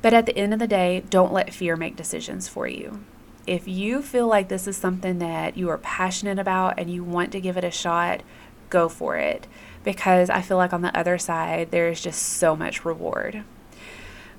But 0.03 0.13
at 0.13 0.27
the 0.27 0.37
end 0.37 0.53
of 0.53 0.59
the 0.59 0.67
day, 0.67 1.03
don't 1.09 1.33
let 1.33 1.53
fear 1.53 1.75
make 1.75 1.95
decisions 1.95 2.47
for 2.47 2.67
you 2.67 3.03
if 3.45 3.67
you 3.67 4.01
feel 4.01 4.27
like 4.27 4.47
this 4.47 4.67
is 4.67 4.77
something 4.77 5.19
that 5.19 5.57
you 5.57 5.69
are 5.69 5.77
passionate 5.77 6.39
about 6.39 6.79
and 6.79 6.89
you 6.89 7.03
want 7.03 7.31
to 7.33 7.41
give 7.41 7.57
it 7.57 7.63
a 7.63 7.71
shot, 7.71 8.21
go 8.69 8.89
for 8.89 9.17
it 9.17 9.47
because 9.83 10.29
I 10.29 10.41
feel 10.41 10.57
like 10.57 10.73
on 10.73 10.81
the 10.81 10.97
other 10.97 11.17
side, 11.17 11.71
there's 11.71 12.01
just 12.01 12.21
so 12.21 12.55
much 12.55 12.85
reward. 12.85 13.43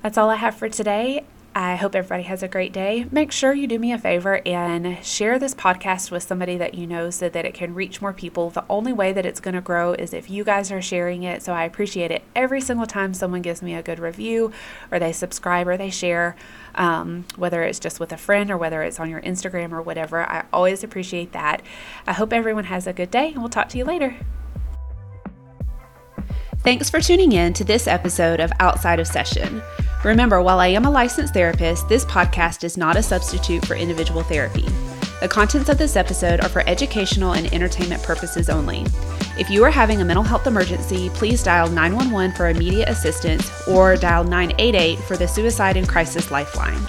That's 0.01 0.17
all 0.17 0.29
I 0.29 0.35
have 0.35 0.55
for 0.55 0.69
today. 0.69 1.25
I 1.57 1.77
hope 1.77 1.95
everybody 1.95 2.23
has 2.23 2.43
a 2.43 2.49
great 2.49 2.73
day. 2.73 3.05
Make 3.11 3.31
sure 3.31 3.53
you 3.53 3.65
do 3.65 3.79
me 3.79 3.93
a 3.93 3.97
favor 3.97 4.41
and 4.45 5.01
share 5.05 5.39
this 5.39 5.55
podcast 5.55 6.11
with 6.11 6.23
somebody 6.23 6.57
that 6.57 6.73
you 6.73 6.85
know 6.85 7.09
so 7.09 7.29
that 7.29 7.45
it 7.45 7.53
can 7.53 7.73
reach 7.73 8.01
more 8.01 8.11
people. 8.11 8.49
The 8.49 8.65
only 8.69 8.91
way 8.91 9.13
that 9.13 9.25
it's 9.25 9.39
going 9.39 9.55
to 9.55 9.61
grow 9.61 9.93
is 9.93 10.13
if 10.13 10.29
you 10.29 10.43
guys 10.43 10.69
are 10.69 10.81
sharing 10.81 11.23
it. 11.23 11.41
So 11.43 11.53
I 11.53 11.63
appreciate 11.63 12.11
it 12.11 12.23
every 12.35 12.59
single 12.59 12.85
time 12.85 13.13
someone 13.13 13.41
gives 13.41 13.61
me 13.61 13.73
a 13.73 13.81
good 13.81 13.99
review 13.99 14.51
or 14.91 14.99
they 14.99 15.13
subscribe 15.13 15.69
or 15.69 15.77
they 15.77 15.89
share, 15.89 16.35
um, 16.75 17.23
whether 17.37 17.63
it's 17.63 17.79
just 17.79 18.01
with 18.01 18.11
a 18.11 18.17
friend 18.17 18.51
or 18.51 18.57
whether 18.57 18.83
it's 18.83 18.99
on 18.99 19.09
your 19.09 19.21
Instagram 19.21 19.71
or 19.71 19.81
whatever. 19.81 20.29
I 20.29 20.43
always 20.51 20.83
appreciate 20.83 21.31
that. 21.31 21.61
I 22.05 22.11
hope 22.11 22.33
everyone 22.33 22.65
has 22.65 22.85
a 22.85 22.91
good 22.91 23.11
day 23.11 23.29
and 23.29 23.37
we'll 23.37 23.47
talk 23.47 23.69
to 23.69 23.77
you 23.77 23.85
later. 23.85 24.17
Thanks 26.65 26.89
for 26.89 26.99
tuning 26.99 27.33
in 27.33 27.53
to 27.53 27.63
this 27.63 27.85
episode 27.85 28.39
of 28.39 28.51
Outside 28.59 28.99
of 28.99 29.05
Session. 29.05 29.61
Remember, 30.03 30.41
while 30.41 30.59
I 30.59 30.69
am 30.69 30.85
a 30.85 30.89
licensed 30.89 31.31
therapist, 31.31 31.87
this 31.87 32.03
podcast 32.05 32.63
is 32.63 32.75
not 32.75 32.97
a 32.97 33.03
substitute 33.03 33.63
for 33.67 33.75
individual 33.75 34.23
therapy. 34.23 34.65
The 35.21 35.27
contents 35.29 35.69
of 35.69 35.77
this 35.77 35.95
episode 35.95 36.39
are 36.39 36.49
for 36.49 36.67
educational 36.67 37.33
and 37.33 37.53
entertainment 37.53 38.01
purposes 38.01 38.49
only. 38.49 38.83
If 39.37 39.51
you 39.51 39.63
are 39.63 39.69
having 39.69 40.01
a 40.01 40.05
mental 40.05 40.23
health 40.23 40.47
emergency, 40.47 41.09
please 41.09 41.43
dial 41.43 41.69
911 41.69 42.35
for 42.35 42.49
immediate 42.49 42.89
assistance 42.89 43.51
or 43.67 43.95
dial 43.95 44.23
988 44.23 44.97
for 44.97 45.17
the 45.17 45.27
Suicide 45.27 45.77
and 45.77 45.87
Crisis 45.87 46.31
Lifeline. 46.31 46.83